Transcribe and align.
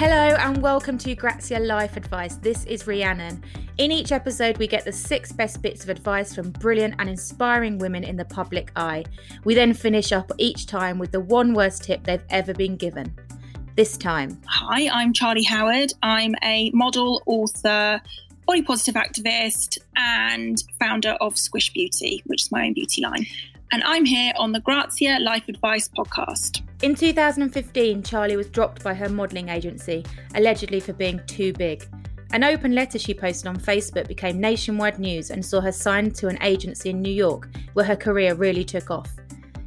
Hello 0.00 0.34
and 0.38 0.62
welcome 0.62 0.96
to 0.96 1.14
Grazia 1.14 1.60
Life 1.60 1.94
Advice. 1.94 2.36
This 2.36 2.64
is 2.64 2.86
Rhiannon. 2.86 3.44
In 3.76 3.92
each 3.92 4.12
episode, 4.12 4.56
we 4.56 4.66
get 4.66 4.86
the 4.86 4.92
six 4.92 5.30
best 5.30 5.60
bits 5.60 5.84
of 5.84 5.90
advice 5.90 6.34
from 6.34 6.52
brilliant 6.52 6.94
and 6.98 7.06
inspiring 7.06 7.76
women 7.76 8.02
in 8.04 8.16
the 8.16 8.24
public 8.24 8.72
eye. 8.76 9.04
We 9.44 9.54
then 9.54 9.74
finish 9.74 10.10
up 10.10 10.32
each 10.38 10.64
time 10.64 10.98
with 10.98 11.12
the 11.12 11.20
one 11.20 11.52
worst 11.52 11.84
tip 11.84 12.02
they've 12.02 12.24
ever 12.30 12.54
been 12.54 12.78
given. 12.78 13.14
This 13.76 13.98
time. 13.98 14.40
Hi, 14.46 14.88
I'm 14.88 15.12
Charlie 15.12 15.42
Howard. 15.42 15.92
I'm 16.02 16.34
a 16.42 16.70
model, 16.70 17.22
author, 17.26 18.00
body 18.46 18.62
positive 18.62 18.94
activist, 18.94 19.76
and 19.96 20.64
founder 20.78 21.18
of 21.20 21.36
Squish 21.36 21.74
Beauty, 21.74 22.22
which 22.24 22.44
is 22.44 22.50
my 22.50 22.64
own 22.64 22.72
beauty 22.72 23.02
line. 23.02 23.26
And 23.72 23.84
I'm 23.84 24.04
here 24.04 24.32
on 24.36 24.50
the 24.50 24.58
Grazia 24.58 25.20
Life 25.20 25.48
Advice 25.48 25.88
podcast. 25.88 26.62
In 26.82 26.96
2015, 26.96 28.02
Charlie 28.02 28.36
was 28.36 28.48
dropped 28.48 28.82
by 28.82 28.94
her 28.94 29.08
modelling 29.08 29.48
agency, 29.48 30.04
allegedly 30.34 30.80
for 30.80 30.92
being 30.92 31.20
too 31.28 31.52
big. 31.52 31.86
An 32.32 32.42
open 32.42 32.74
letter 32.74 32.98
she 32.98 33.14
posted 33.14 33.46
on 33.46 33.56
Facebook 33.56 34.08
became 34.08 34.40
nationwide 34.40 34.98
news 34.98 35.30
and 35.30 35.44
saw 35.44 35.60
her 35.60 35.70
signed 35.70 36.16
to 36.16 36.26
an 36.26 36.42
agency 36.42 36.90
in 36.90 37.00
New 37.00 37.12
York, 37.12 37.48
where 37.74 37.84
her 37.84 37.94
career 37.94 38.34
really 38.34 38.64
took 38.64 38.90
off. 38.90 39.08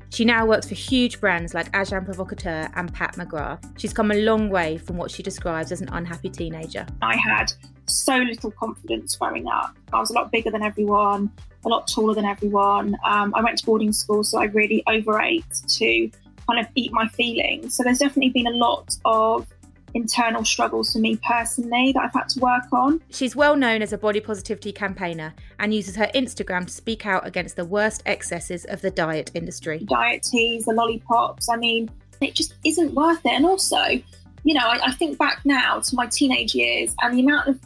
She 0.09 0.25
now 0.25 0.45
works 0.45 0.67
for 0.67 0.75
huge 0.75 1.21
brands 1.21 1.53
like 1.53 1.73
Agent 1.73 2.03
Provocateur 2.03 2.69
and 2.75 2.93
Pat 2.93 3.15
McGrath. 3.15 3.79
She's 3.79 3.93
come 3.93 4.11
a 4.11 4.15
long 4.15 4.49
way 4.49 4.77
from 4.79 4.97
what 4.97 5.11
she 5.11 5.23
describes 5.23 5.71
as 5.71 5.79
an 5.79 5.87
unhappy 5.93 6.29
teenager. 6.29 6.85
I 7.01 7.15
had 7.15 7.53
so 7.87 8.17
little 8.17 8.51
confidence 8.51 9.15
growing 9.15 9.47
up. 9.47 9.75
I 9.91 9.99
was 9.99 10.09
a 10.09 10.13
lot 10.13 10.31
bigger 10.31 10.51
than 10.51 10.63
everyone, 10.63 11.31
a 11.65 11.69
lot 11.69 11.87
taller 11.87 12.13
than 12.13 12.25
everyone. 12.25 12.95
Um, 13.05 13.33
I 13.35 13.41
went 13.41 13.57
to 13.59 13.65
boarding 13.65 13.93
school, 13.93 14.23
so 14.23 14.39
I 14.39 14.45
really 14.45 14.83
overate 14.87 15.45
to 15.67 16.09
kind 16.47 16.59
of 16.59 16.67
eat 16.75 16.91
my 16.91 17.07
feelings. 17.07 17.75
So 17.75 17.83
there's 17.83 17.99
definitely 17.99 18.31
been 18.31 18.47
a 18.47 18.57
lot 18.57 18.95
of 19.05 19.47
internal 19.93 20.43
struggles 20.43 20.93
for 20.93 20.99
me 20.99 21.19
personally 21.27 21.91
that 21.93 22.03
I've 22.03 22.13
had 22.13 22.29
to 22.29 22.39
work 22.39 22.63
on. 22.71 23.01
She's 23.09 23.35
well 23.35 23.55
known 23.55 23.81
as 23.81 23.93
a 23.93 23.97
body 23.97 24.19
positivity 24.19 24.71
campaigner 24.71 25.33
and 25.59 25.73
uses 25.73 25.95
her 25.95 26.09
Instagram 26.15 26.65
to 26.65 26.71
speak 26.71 27.05
out 27.05 27.25
against 27.27 27.55
the 27.55 27.65
worst 27.65 28.03
excesses 28.05 28.65
of 28.65 28.81
the 28.81 28.91
diet 28.91 29.31
industry. 29.33 29.79
Diet 29.79 30.23
teas, 30.23 30.65
the 30.65 30.73
lollipops, 30.73 31.49
I 31.49 31.57
mean, 31.57 31.89
it 32.21 32.33
just 32.33 32.55
isn't 32.65 32.93
worth 32.93 33.23
it. 33.25 33.33
And 33.33 33.45
also, 33.45 33.83
you 34.43 34.53
know, 34.53 34.65
I, 34.65 34.87
I 34.87 34.91
think 34.91 35.17
back 35.17 35.41
now 35.45 35.79
to 35.79 35.95
my 35.95 36.07
teenage 36.07 36.55
years 36.55 36.95
and 37.01 37.17
the 37.17 37.21
amount 37.21 37.47
of 37.47 37.59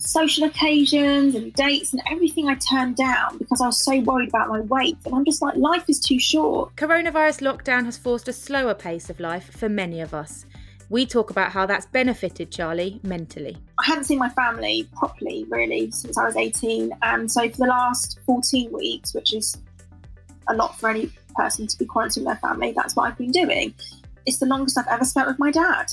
social 0.00 0.44
occasions 0.44 1.34
and 1.34 1.52
dates 1.52 1.92
and 1.92 2.02
everything 2.10 2.48
I 2.48 2.54
turned 2.54 2.96
down 2.96 3.38
because 3.38 3.60
I 3.60 3.66
was 3.66 3.84
so 3.84 4.00
worried 4.00 4.30
about 4.30 4.48
my 4.48 4.60
weight. 4.60 4.96
And 5.04 5.14
I'm 5.14 5.24
just 5.24 5.42
like, 5.42 5.56
life 5.56 5.84
is 5.88 6.00
too 6.00 6.18
short. 6.18 6.74
Coronavirus 6.76 7.42
lockdown 7.42 7.84
has 7.84 7.98
forced 7.98 8.28
a 8.28 8.32
slower 8.32 8.74
pace 8.74 9.10
of 9.10 9.20
life 9.20 9.50
for 9.52 9.68
many 9.68 10.00
of 10.00 10.14
us. 10.14 10.46
We 10.88 11.06
talk 11.06 11.30
about 11.30 11.52
how 11.52 11.66
that's 11.66 11.86
benefited 11.86 12.50
Charlie 12.50 12.98
mentally. 13.04 13.56
I 13.78 13.84
hadn't 13.86 14.04
seen 14.04 14.18
my 14.18 14.30
family 14.30 14.88
properly, 14.96 15.46
really, 15.48 15.90
since 15.92 16.18
I 16.18 16.24
was 16.24 16.36
18. 16.36 16.92
And 17.02 17.30
so 17.30 17.48
for 17.48 17.58
the 17.58 17.66
last 17.66 18.18
14 18.26 18.72
weeks, 18.72 19.14
which 19.14 19.32
is 19.32 19.56
a 20.48 20.54
lot 20.54 20.78
for 20.80 20.90
any 20.90 21.12
person 21.36 21.68
to 21.68 21.78
be 21.78 21.84
quarantined 21.84 22.26
with 22.26 22.34
their 22.34 22.50
family, 22.50 22.72
that's 22.72 22.96
what 22.96 23.06
I've 23.06 23.18
been 23.18 23.30
doing. 23.30 23.72
It's 24.26 24.38
the 24.38 24.46
longest 24.46 24.78
I've 24.78 24.88
ever 24.88 25.04
spent 25.04 25.28
with 25.28 25.38
my 25.38 25.52
dad. 25.52 25.92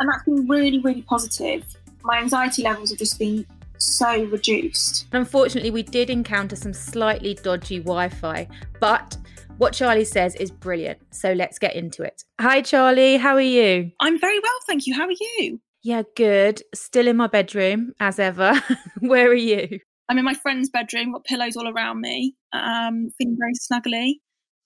And 0.00 0.08
that's 0.08 0.24
been 0.24 0.46
really, 0.46 0.78
really 0.78 1.02
positive 1.02 1.64
my 2.02 2.18
anxiety 2.18 2.62
levels 2.62 2.90
have 2.90 2.98
just 2.98 3.18
been 3.18 3.46
so 3.78 4.24
reduced. 4.24 5.06
Unfortunately, 5.12 5.70
we 5.70 5.82
did 5.82 6.10
encounter 6.10 6.56
some 6.56 6.72
slightly 6.72 7.34
dodgy 7.34 7.78
Wi 7.78 8.08
Fi, 8.08 8.48
but 8.80 9.16
what 9.58 9.72
Charlie 9.72 10.04
says 10.04 10.34
is 10.36 10.50
brilliant. 10.50 10.98
So 11.10 11.32
let's 11.32 11.58
get 11.58 11.74
into 11.74 12.02
it. 12.02 12.22
Hi, 12.40 12.62
Charlie. 12.62 13.16
How 13.16 13.34
are 13.34 13.40
you? 13.40 13.90
I'm 14.00 14.18
very 14.18 14.38
well, 14.38 14.58
thank 14.66 14.86
you. 14.86 14.94
How 14.94 15.06
are 15.06 15.12
you? 15.38 15.60
Yeah, 15.82 16.02
good. 16.16 16.62
Still 16.74 17.08
in 17.08 17.16
my 17.16 17.26
bedroom, 17.26 17.92
as 18.00 18.18
ever. 18.18 18.60
Where 19.00 19.28
are 19.28 19.34
you? 19.34 19.80
I'm 20.08 20.18
in 20.18 20.24
my 20.24 20.34
friend's 20.34 20.70
bedroom, 20.70 21.12
got 21.12 21.24
pillows 21.24 21.56
all 21.56 21.68
around 21.68 22.00
me, 22.00 22.34
um, 22.52 23.10
feeling 23.18 23.36
very 23.38 23.52
snuggly, 23.54 24.14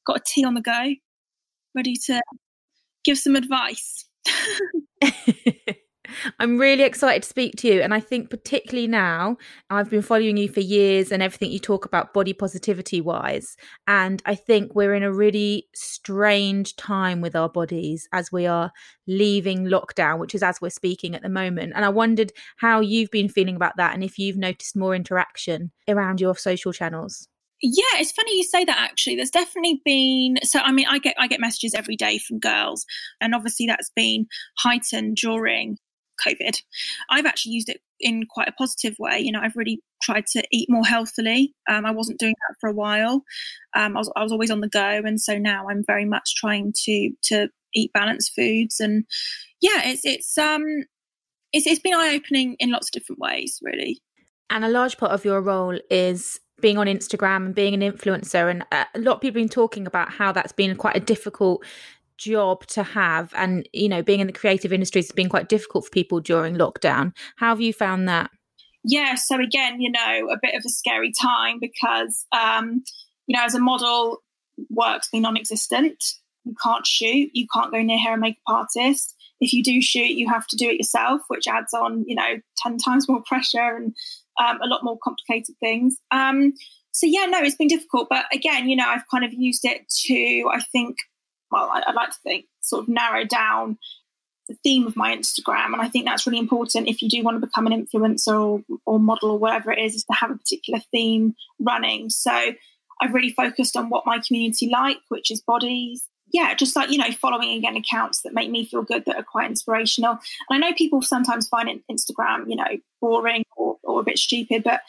got 0.06 0.19
a 0.19 0.22
tea 0.25 0.44
on 0.44 0.54
the 0.54 0.60
go, 0.60 0.94
ready 1.75 1.94
to 2.06 2.22
give 3.04 3.19
some 3.19 3.34
advice. 3.34 4.04
I'm 6.39 6.59
really 6.59 6.83
excited 6.83 7.23
to 7.23 7.29
speak 7.29 7.57
to 7.59 7.69
you. 7.69 7.81
And 7.81 7.95
I 7.95 8.01
think, 8.01 8.31
particularly 8.31 8.89
now, 8.89 9.37
I've 9.71 9.91
been 9.91 10.03
following 10.03 10.37
you 10.37 10.49
for 10.49 10.61
years 10.61 11.13
and 11.13 11.23
everything 11.23 11.53
you 11.53 11.59
talk 11.59 11.85
about 11.85 12.13
body 12.13 12.33
positivity 12.33 13.01
wise. 13.01 13.57
And 13.87 14.23
I 14.27 14.35
think 14.35 14.75
we're 14.75 14.95
in 14.95 15.03
a 15.03 15.13
really 15.13 15.69
strange 15.75 16.77
time 16.77 17.21
with 17.21 17.37
our 17.37 17.49
bodies 17.49 18.09
as 18.13 18.33
we 18.33 18.47
are 18.47 18.73
leaving 19.07 19.67
lockdown, 19.67 20.19
which 20.19 20.35
is 20.35 20.43
as 20.43 20.61
we're 20.61 20.71
speaking 20.71 21.15
at 21.15 21.23
the 21.23 21.29
moment. 21.29 21.73
And 21.77 21.85
I 21.85 21.89
wondered 21.89 22.33
how 22.59 22.81
you've 22.81 23.11
been 23.11 23.29
feeling 23.29 23.57
about 23.57 23.77
that 23.77 23.95
and 23.95 24.03
if 24.03 24.19
you've 24.19 24.37
noticed 24.37 24.77
more 24.77 24.95
interaction 24.95 25.71
around 25.89 26.21
your 26.21 26.37
social 26.37 26.73
channels. 26.73 27.29
Yeah, 27.65 28.01
it's 28.01 28.11
funny 28.11 28.37
you 28.37 28.43
say 28.43 28.65
that 28.65 28.77
actually. 28.77 29.15
There's 29.15 29.31
definitely 29.31 29.81
been 29.84 30.39
so 30.43 30.59
I 30.59 30.73
mean 30.73 30.87
I 30.89 30.99
get 30.99 31.15
I 31.17 31.29
get 31.29 31.39
messages 31.39 31.75
every 31.75 31.95
day 31.95 32.19
from 32.19 32.41
girls 32.41 32.84
and 33.21 33.37
obviously 33.37 33.67
that's 33.67 33.91
been 33.95 34.27
heightened 34.59 35.17
during 35.17 35.79
COVID. 36.27 36.56
I've 37.10 37.27
actually 37.27 37.53
used 37.53 37.69
it 37.69 37.81
in 38.00 38.25
quite 38.28 38.49
a 38.49 38.53
positive 38.53 38.97
way. 38.99 39.21
You 39.21 39.33
know, 39.33 39.41
I've 39.41 39.56
really 39.56 39.81
tried 40.03 40.27
to 40.33 40.43
eat 40.50 40.69
more 40.71 40.84
healthily. 40.84 41.55
Um, 41.69 41.87
I 41.87 41.91
wasn't 41.91 42.19
doing 42.19 42.34
that 42.49 42.56
for 42.60 42.69
a 42.69 42.75
while. 42.75 43.22
Um, 43.77 43.97
I 43.97 44.00
was 44.00 44.12
I 44.16 44.22
was 44.22 44.33
always 44.33 44.50
on 44.50 44.60
the 44.60 44.69
go, 44.69 44.81
and 45.05 45.21
so 45.21 45.38
now 45.38 45.69
I'm 45.69 45.83
very 45.87 46.05
much 46.05 46.34
trying 46.37 46.72
to 46.84 47.10
to 47.25 47.49
eat 47.75 47.93
balanced 47.93 48.33
foods. 48.34 48.81
And 48.81 49.05
yeah, 49.60 49.88
it's 49.88 50.05
it's 50.05 50.37
um 50.38 50.65
it's 51.53 51.66
it's 51.66 51.81
been 51.81 51.94
eye 51.94 52.15
opening 52.15 52.56
in 52.59 52.71
lots 52.71 52.89
of 52.89 52.93
different 52.93 53.21
ways, 53.21 53.59
really. 53.62 54.00
And 54.50 54.65
a 54.65 54.69
large 54.69 54.99
part 54.99 55.12
of 55.12 55.25
your 55.25 55.41
role 55.41 55.78
is 55.91 56.41
being 56.60 56.78
on 56.78 56.87
Instagram 56.87 57.47
and 57.47 57.54
being 57.54 57.75
an 57.75 57.81
influencer. 57.81 58.50
And 58.50 58.65
a 58.72 58.99
lot 58.99 59.16
of 59.16 59.21
people 59.21 59.41
have 59.41 59.47
been 59.47 59.49
talking 59.49 59.87
about 59.87 60.12
how 60.12 60.33
that's 60.33 60.53
been 60.53 60.77
quite 60.77 60.97
a 60.97 61.00
difficult 61.00 61.65
job 62.19 62.67
to 62.67 62.83
have 62.83 63.33
and 63.34 63.69
you 63.73 63.89
know 63.89 64.03
being 64.03 64.21
in 64.21 64.27
the 64.27 64.33
creative 64.33 64.73
industries 64.73 65.06
has 65.06 65.12
been 65.12 65.28
quite 65.28 65.49
difficult 65.49 65.84
for 65.84 65.91
people 65.91 66.21
during 66.21 66.56
lockdown. 66.56 67.12
How 67.37 67.50
have 67.50 67.61
you 67.61 67.73
found 67.73 68.09
that? 68.09 68.31
Yeah 68.84 69.15
so 69.15 69.41
again 69.41 69.81
you 69.81 69.91
know 69.91 70.28
a 70.31 70.39
bit 70.41 70.55
of 70.55 70.62
a 70.65 70.71
scary 70.71 71.12
time 71.21 71.59
because 71.61 72.27
um 72.33 72.83
you 73.27 73.37
know 73.37 73.45
as 73.45 73.55
a 73.55 73.61
model 73.61 74.22
work's 74.71 75.09
been 75.11 75.22
non-existent. 75.22 76.03
You 76.45 76.55
can't 76.62 76.87
shoot 76.87 77.31
you 77.33 77.47
can't 77.53 77.72
go 77.72 77.83
near 77.83 77.99
hair 77.99 78.12
and 78.12 78.21
makeup 78.21 78.43
artist 78.47 79.15
if 79.41 79.53
you 79.53 79.62
do 79.62 79.81
shoot 79.81 80.11
you 80.11 80.28
have 80.28 80.47
to 80.49 80.56
do 80.56 80.69
it 80.69 80.78
yourself 80.78 81.22
which 81.28 81.49
adds 81.49 81.75
on 81.75 82.05
you 82.06 82.15
know 82.15 82.41
10 82.59 82.78
times 82.78 83.09
more 83.09 83.22
pressure 83.27 83.77
and 83.77 83.95
um, 84.43 84.59
a 84.62 84.67
lot 84.67 84.83
more 84.83 84.99
complicated 85.05 85.55
things. 85.61 85.97
Um 86.11 86.55
so 86.93 87.06
yeah 87.06 87.27
no 87.27 87.41
it's 87.41 87.56
been 87.56 87.69
difficult 87.69 88.09
but 88.09 88.27
again 88.33 88.69
you 88.69 88.77
know 88.77 88.87
i've 88.87 89.09
kind 89.11 89.25
of 89.25 89.33
used 89.33 89.65
it 89.65 89.89
to 89.89 90.49
i 90.53 90.61
think 90.71 90.99
well, 91.53 91.71
I, 91.71 91.83
would 91.87 91.95
like 91.95 92.11
to 92.11 92.19
think, 92.25 92.47
sort 92.61 92.83
of 92.83 92.89
narrow 92.89 93.25
down 93.25 93.79
the 94.49 94.57
theme 94.65 94.87
of 94.87 94.97
my 94.97 95.15
Instagram. 95.15 95.67
And 95.67 95.81
I 95.81 95.89
think 95.89 96.07
that's 96.07 96.27
really 96.27 96.39
important 96.39 96.89
if 96.89 97.03
you 97.03 97.09
do 97.09 97.23
want 97.23 97.41
to 97.41 97.47
become 97.47 97.67
an 97.67 97.87
influencer 97.87 98.41
or, 98.41 98.63
or 98.87 98.99
model 98.99 99.31
or 99.31 99.39
whatever 99.39 99.71
it 99.71 99.79
is, 99.79 99.95
is 99.95 100.05
to 100.05 100.15
have 100.15 100.31
a 100.31 100.37
particular 100.37 100.81
theme 100.91 101.35
running. 101.61 102.11
So 102.11 102.33
I've 102.33 103.15
really 103.15 103.31
focused 103.31 103.77
on 103.77 103.89
what 103.89 104.07
my 104.07 104.21
community 104.27 104.69
like, 104.73 104.99
which 105.09 105.31
is 105.31 105.43
bodies. 105.43 106.09
Yeah, 106.33 106.55
just 106.55 106.75
like, 106.75 106.91
you 106.91 106.97
know, 106.97 107.13
following 107.13 107.51
again 107.51 107.77
accounts 107.77 108.23
that 108.23 108.33
make 108.33 108.51
me 108.51 108.65
feel 108.65 108.83
good, 108.83 109.05
that 109.05 109.17
are 109.17 109.23
quite 109.23 109.51
inspirational. 109.51 110.19
And 110.49 110.65
I 110.65 110.69
know 110.69 110.75
people 110.75 111.03
sometimes 111.03 111.47
find 111.49 111.69
Instagram, 111.91 112.49
you 112.49 112.57
know, 112.57 112.79
boring 113.03 113.45
or, 113.55 113.77
or 113.83 114.01
a 114.01 114.05
bit 114.05 114.19
stupid, 114.19 114.65
but 114.65 114.81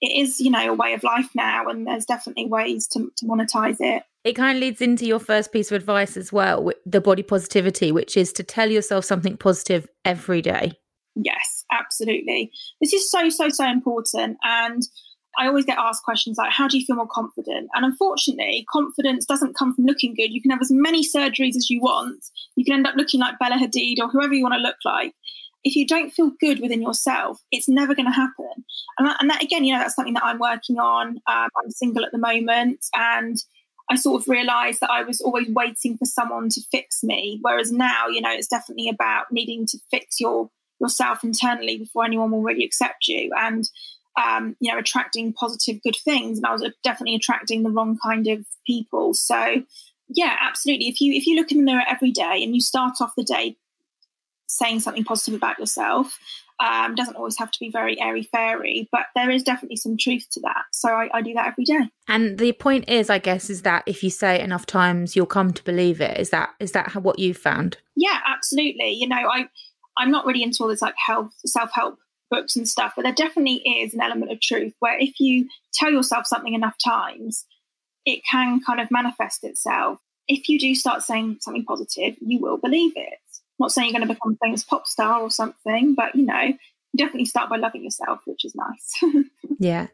it 0.00 0.22
is, 0.22 0.40
you 0.40 0.50
know, 0.50 0.70
a 0.70 0.74
way 0.74 0.94
of 0.94 1.02
life 1.02 1.28
now, 1.34 1.66
and 1.66 1.86
there's 1.86 2.06
definitely 2.06 2.46
ways 2.46 2.86
to, 2.88 3.12
to 3.16 3.26
monetize 3.26 3.76
it. 3.80 4.02
It 4.24 4.34
kind 4.34 4.56
of 4.56 4.60
leads 4.60 4.80
into 4.80 5.06
your 5.06 5.18
first 5.18 5.52
piece 5.52 5.70
of 5.70 5.76
advice 5.76 6.16
as 6.16 6.32
well, 6.32 6.70
the 6.84 7.00
body 7.00 7.22
positivity, 7.22 7.92
which 7.92 8.16
is 8.16 8.32
to 8.34 8.42
tell 8.42 8.70
yourself 8.70 9.04
something 9.04 9.36
positive 9.36 9.88
every 10.04 10.42
day. 10.42 10.72
Yes, 11.16 11.64
absolutely. 11.72 12.50
This 12.80 12.92
is 12.92 13.10
so, 13.10 13.30
so, 13.30 13.48
so 13.48 13.66
important. 13.66 14.36
And 14.42 14.82
I 15.38 15.46
always 15.46 15.64
get 15.64 15.78
asked 15.78 16.04
questions 16.04 16.36
like, 16.38 16.52
how 16.52 16.68
do 16.68 16.78
you 16.78 16.84
feel 16.84 16.96
more 16.96 17.06
confident? 17.06 17.68
And 17.74 17.84
unfortunately, 17.84 18.66
confidence 18.70 19.24
doesn't 19.24 19.56
come 19.56 19.74
from 19.74 19.86
looking 19.86 20.14
good. 20.14 20.32
You 20.32 20.42
can 20.42 20.50
have 20.50 20.60
as 20.60 20.70
many 20.70 21.02
surgeries 21.02 21.56
as 21.56 21.70
you 21.70 21.80
want. 21.80 22.24
You 22.56 22.64
can 22.64 22.74
end 22.74 22.86
up 22.86 22.96
looking 22.96 23.20
like 23.20 23.38
Bella 23.38 23.56
Hadid 23.56 23.98
or 24.00 24.08
whoever 24.08 24.34
you 24.34 24.42
want 24.42 24.54
to 24.54 24.60
look 24.60 24.76
like 24.84 25.14
if 25.64 25.76
you 25.76 25.86
don't 25.86 26.10
feel 26.10 26.30
good 26.40 26.60
within 26.60 26.82
yourself, 26.82 27.40
it's 27.50 27.68
never 27.68 27.94
going 27.94 28.06
to 28.06 28.12
happen. 28.12 28.64
And 28.98 29.08
that, 29.08 29.16
and 29.20 29.30
that, 29.30 29.42
again, 29.42 29.64
you 29.64 29.72
know, 29.72 29.80
that's 29.80 29.94
something 29.94 30.14
that 30.14 30.24
I'm 30.24 30.38
working 30.38 30.78
on. 30.78 31.20
Um, 31.26 31.48
I'm 31.56 31.70
single 31.70 32.04
at 32.04 32.12
the 32.12 32.18
moment, 32.18 32.84
and 32.94 33.36
I 33.90 33.96
sort 33.96 34.22
of 34.22 34.28
realised 34.28 34.80
that 34.80 34.90
I 34.90 35.02
was 35.02 35.20
always 35.20 35.48
waiting 35.48 35.98
for 35.98 36.06
someone 36.06 36.48
to 36.50 36.60
fix 36.70 37.02
me. 37.02 37.38
Whereas 37.42 37.72
now, 37.72 38.06
you 38.08 38.20
know, 38.20 38.32
it's 38.32 38.46
definitely 38.46 38.88
about 38.88 39.26
needing 39.30 39.66
to 39.66 39.78
fix 39.90 40.20
your 40.20 40.50
yourself 40.80 41.22
internally 41.22 41.76
before 41.76 42.06
anyone 42.06 42.30
will 42.30 42.42
really 42.42 42.64
accept 42.64 43.06
you, 43.08 43.30
and 43.36 43.68
um, 44.16 44.56
you 44.60 44.72
know, 44.72 44.78
attracting 44.78 45.32
positive, 45.32 45.82
good 45.82 45.96
things. 45.96 46.38
And 46.38 46.46
I 46.46 46.52
was 46.52 46.64
definitely 46.82 47.16
attracting 47.16 47.62
the 47.62 47.70
wrong 47.70 47.98
kind 48.02 48.26
of 48.28 48.46
people. 48.66 49.14
So, 49.14 49.62
yeah, 50.08 50.36
absolutely. 50.40 50.88
If 50.88 51.00
you 51.00 51.12
if 51.12 51.26
you 51.26 51.36
look 51.36 51.52
in 51.52 51.58
the 51.58 51.64
mirror 51.64 51.84
every 51.86 52.10
day 52.10 52.42
and 52.42 52.54
you 52.54 52.60
start 52.60 52.94
off 53.00 53.12
the 53.16 53.24
day 53.24 53.56
saying 54.50 54.80
something 54.80 55.04
positive 55.04 55.34
about 55.34 55.58
yourself. 55.58 56.18
Um, 56.60 56.94
doesn't 56.94 57.16
always 57.16 57.38
have 57.38 57.50
to 57.52 57.58
be 57.58 57.70
very 57.70 57.98
airy 57.98 58.22
fairy, 58.22 58.86
but 58.92 59.06
there 59.14 59.30
is 59.30 59.42
definitely 59.42 59.76
some 59.76 59.96
truth 59.96 60.26
to 60.32 60.40
that. 60.40 60.64
So 60.72 60.90
I, 60.90 61.08
I 61.14 61.22
do 61.22 61.32
that 61.32 61.46
every 61.46 61.64
day. 61.64 61.88
And 62.06 62.38
the 62.38 62.52
point 62.52 62.86
is, 62.86 63.08
I 63.08 63.18
guess, 63.18 63.48
is 63.48 63.62
that 63.62 63.82
if 63.86 64.04
you 64.04 64.10
say 64.10 64.34
it 64.36 64.42
enough 64.42 64.66
times, 64.66 65.16
you'll 65.16 65.24
come 65.24 65.54
to 65.54 65.64
believe 65.64 66.02
it. 66.02 66.20
Is 66.20 66.30
that 66.30 66.50
is 66.60 66.72
that 66.72 66.94
what 66.96 67.18
you've 67.18 67.38
found? 67.38 67.78
Yeah, 67.96 68.18
absolutely. 68.26 68.90
You 68.90 69.08
know, 69.08 69.16
I 69.16 69.48
I'm 69.96 70.10
not 70.10 70.26
really 70.26 70.42
into 70.42 70.62
all 70.62 70.68
this 70.68 70.82
like 70.82 70.96
health 70.98 71.32
self 71.46 71.70
help 71.72 71.98
books 72.30 72.56
and 72.56 72.68
stuff, 72.68 72.92
but 72.94 73.02
there 73.02 73.12
definitely 73.12 73.62
is 73.66 73.94
an 73.94 74.02
element 74.02 74.30
of 74.30 74.40
truth 74.40 74.74
where 74.80 74.98
if 74.98 75.18
you 75.18 75.48
tell 75.72 75.90
yourself 75.90 76.26
something 76.26 76.54
enough 76.54 76.76
times, 76.82 77.46
it 78.04 78.22
can 78.30 78.60
kind 78.60 78.80
of 78.80 78.90
manifest 78.90 79.44
itself. 79.44 79.98
If 80.28 80.48
you 80.48 80.58
do 80.58 80.74
start 80.74 81.02
saying 81.02 81.38
something 81.40 81.64
positive, 81.64 82.16
you 82.20 82.38
will 82.38 82.56
believe 82.56 82.92
it. 82.96 83.18
Not 83.60 83.70
saying 83.70 83.90
you're 83.90 83.98
going 83.98 84.08
to 84.08 84.14
become 84.14 84.32
a 84.32 84.44
famous 84.44 84.64
pop 84.64 84.86
star 84.86 85.20
or 85.20 85.30
something, 85.30 85.94
but 85.94 86.14
you 86.16 86.26
know, 86.26 86.52
definitely 86.96 87.26
start 87.26 87.50
by 87.50 87.56
loving 87.56 87.84
yourself, 87.84 88.20
which 88.24 88.44
is 88.44 88.54
nice. 88.54 89.14
yeah. 89.58 89.86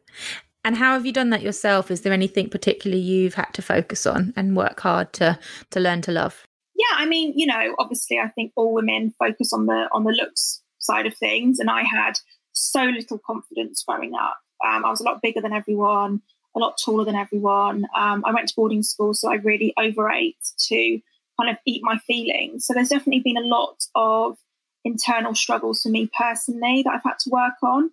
And 0.65 0.77
how 0.77 0.95
have 0.95 1.05
you 1.05 1.13
done 1.13 1.31
that 1.31 1.43
yourself? 1.43 1.91
Is 1.91 2.01
there 2.01 2.13
anything 2.13 2.49
particularly 2.49 3.03
you've 3.03 3.35
had 3.35 3.53
to 3.55 3.63
focus 3.63 4.07
on 4.07 4.33
and 4.37 4.57
work 4.57 4.81
hard 4.81 5.13
to 5.15 5.39
to 5.71 5.81
learn 5.81 6.01
to 6.03 6.13
love? 6.13 6.45
Yeah, 6.75 6.97
I 6.97 7.07
mean, 7.07 7.33
you 7.37 7.47
know, 7.47 7.75
obviously 7.79 8.19
I 8.19 8.29
think 8.29 8.53
all 8.57 8.73
women 8.73 9.15
focus 9.19 9.53
on 9.53 9.67
the 9.67 9.89
on 9.93 10.05
the 10.05 10.13
looks 10.13 10.63
side 10.79 11.07
of 11.07 11.17
things. 11.17 11.59
And 11.59 11.69
I 11.69 11.83
had 11.83 12.19
so 12.53 12.85
little 12.85 13.19
confidence 13.19 13.85
growing 13.87 14.15
up. 14.15 14.39
Um, 14.65 14.85
I 14.85 14.91
was 14.91 15.01
a 15.01 15.05
lot 15.05 15.21
bigger 15.23 15.41
than 15.41 15.53
everyone, 15.53 16.23
a 16.55 16.59
lot 16.59 16.79
taller 16.83 17.05
than 17.05 17.15
everyone. 17.15 17.87
Um, 17.95 18.25
I 18.25 18.33
went 18.33 18.49
to 18.49 18.55
boarding 18.57 18.83
school, 18.83 19.13
so 19.13 19.31
I 19.31 19.35
really 19.37 19.75
overate 19.79 20.39
to 20.69 21.01
kind 21.41 21.51
of 21.51 21.57
eat 21.67 21.83
my 21.85 21.99
feelings. 21.99 22.67
So 22.67 22.75
there's 22.75 22.89
definitely 22.89 23.21
been 23.21 23.37
a 23.37 23.47
lot 23.47 23.85
of 23.95 24.37
internal 24.85 25.35
struggles 25.35 25.83
for 25.83 25.89
me 25.89 26.11
personally 26.17 26.83
that 26.85 26.93
I've 26.95 27.03
had 27.03 27.19
to 27.21 27.31
work 27.31 27.55
on. 27.63 27.91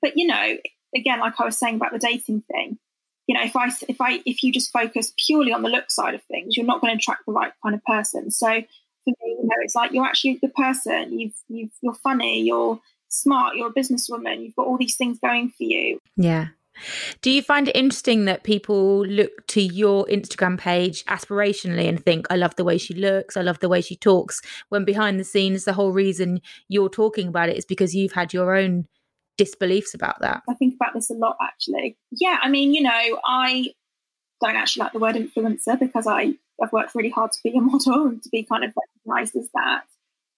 But 0.00 0.16
you 0.16 0.26
know, 0.26 0.56
again, 0.94 1.20
like 1.20 1.40
I 1.40 1.44
was 1.44 1.58
saying 1.58 1.76
about 1.76 1.92
the 1.92 1.98
dating 1.98 2.42
thing, 2.50 2.78
you 3.26 3.34
know, 3.34 3.42
if 3.42 3.56
I 3.56 3.68
if 3.88 4.00
I 4.00 4.22
if 4.24 4.42
you 4.42 4.52
just 4.52 4.72
focus 4.72 5.12
purely 5.26 5.52
on 5.52 5.62
the 5.62 5.68
look 5.68 5.90
side 5.90 6.14
of 6.14 6.22
things, 6.24 6.56
you're 6.56 6.66
not 6.66 6.80
going 6.80 6.92
to 6.92 6.98
attract 6.98 7.26
the 7.26 7.32
right 7.32 7.52
kind 7.62 7.74
of 7.74 7.84
person. 7.84 8.30
So 8.30 8.46
for 8.46 9.10
me, 9.10 9.36
you 9.40 9.44
know, 9.44 9.56
it's 9.62 9.74
like 9.74 9.92
you're 9.92 10.04
actually 10.04 10.38
the 10.42 10.48
person. 10.48 11.18
You've, 11.18 11.34
you've, 11.48 11.70
you're 11.80 11.94
funny. 11.94 12.42
You're 12.42 12.80
smart. 13.08 13.56
You're 13.56 13.68
a 13.68 13.72
businesswoman. 13.72 14.42
You've 14.42 14.56
got 14.56 14.66
all 14.66 14.78
these 14.78 14.96
things 14.96 15.18
going 15.18 15.50
for 15.50 15.64
you. 15.64 16.00
Yeah. 16.16 16.48
Do 17.22 17.30
you 17.30 17.42
find 17.42 17.68
it 17.68 17.76
interesting 17.76 18.24
that 18.26 18.44
people 18.44 19.06
look 19.06 19.46
to 19.48 19.60
your 19.60 20.06
Instagram 20.06 20.58
page 20.58 21.04
aspirationally 21.06 21.88
and 21.88 22.02
think, 22.02 22.26
I 22.30 22.36
love 22.36 22.56
the 22.56 22.64
way 22.64 22.78
she 22.78 22.94
looks, 22.94 23.36
I 23.36 23.42
love 23.42 23.60
the 23.60 23.68
way 23.68 23.80
she 23.80 23.96
talks, 23.96 24.40
when 24.68 24.84
behind 24.84 25.18
the 25.18 25.24
scenes, 25.24 25.64
the 25.64 25.72
whole 25.72 25.92
reason 25.92 26.40
you're 26.68 26.88
talking 26.88 27.28
about 27.28 27.48
it 27.48 27.56
is 27.56 27.64
because 27.64 27.94
you've 27.94 28.12
had 28.12 28.32
your 28.32 28.54
own 28.54 28.86
disbeliefs 29.36 29.94
about 29.94 30.20
that? 30.20 30.42
I 30.48 30.54
think 30.54 30.74
about 30.74 30.94
this 30.94 31.10
a 31.10 31.14
lot, 31.14 31.36
actually. 31.42 31.96
Yeah, 32.10 32.38
I 32.42 32.48
mean, 32.48 32.74
you 32.74 32.82
know, 32.82 33.20
I 33.24 33.72
don't 34.40 34.56
actually 34.56 34.84
like 34.84 34.92
the 34.92 34.98
word 34.98 35.16
influencer 35.16 35.78
because 35.78 36.06
I 36.06 36.34
I've 36.62 36.72
worked 36.72 36.94
really 36.94 37.10
hard 37.10 37.32
to 37.32 37.38
be 37.42 37.56
a 37.56 37.60
model 37.60 38.06
and 38.06 38.22
to 38.22 38.28
be 38.28 38.42
kind 38.42 38.64
of 38.64 38.72
recognized 38.76 39.36
as 39.36 39.48
that. 39.54 39.84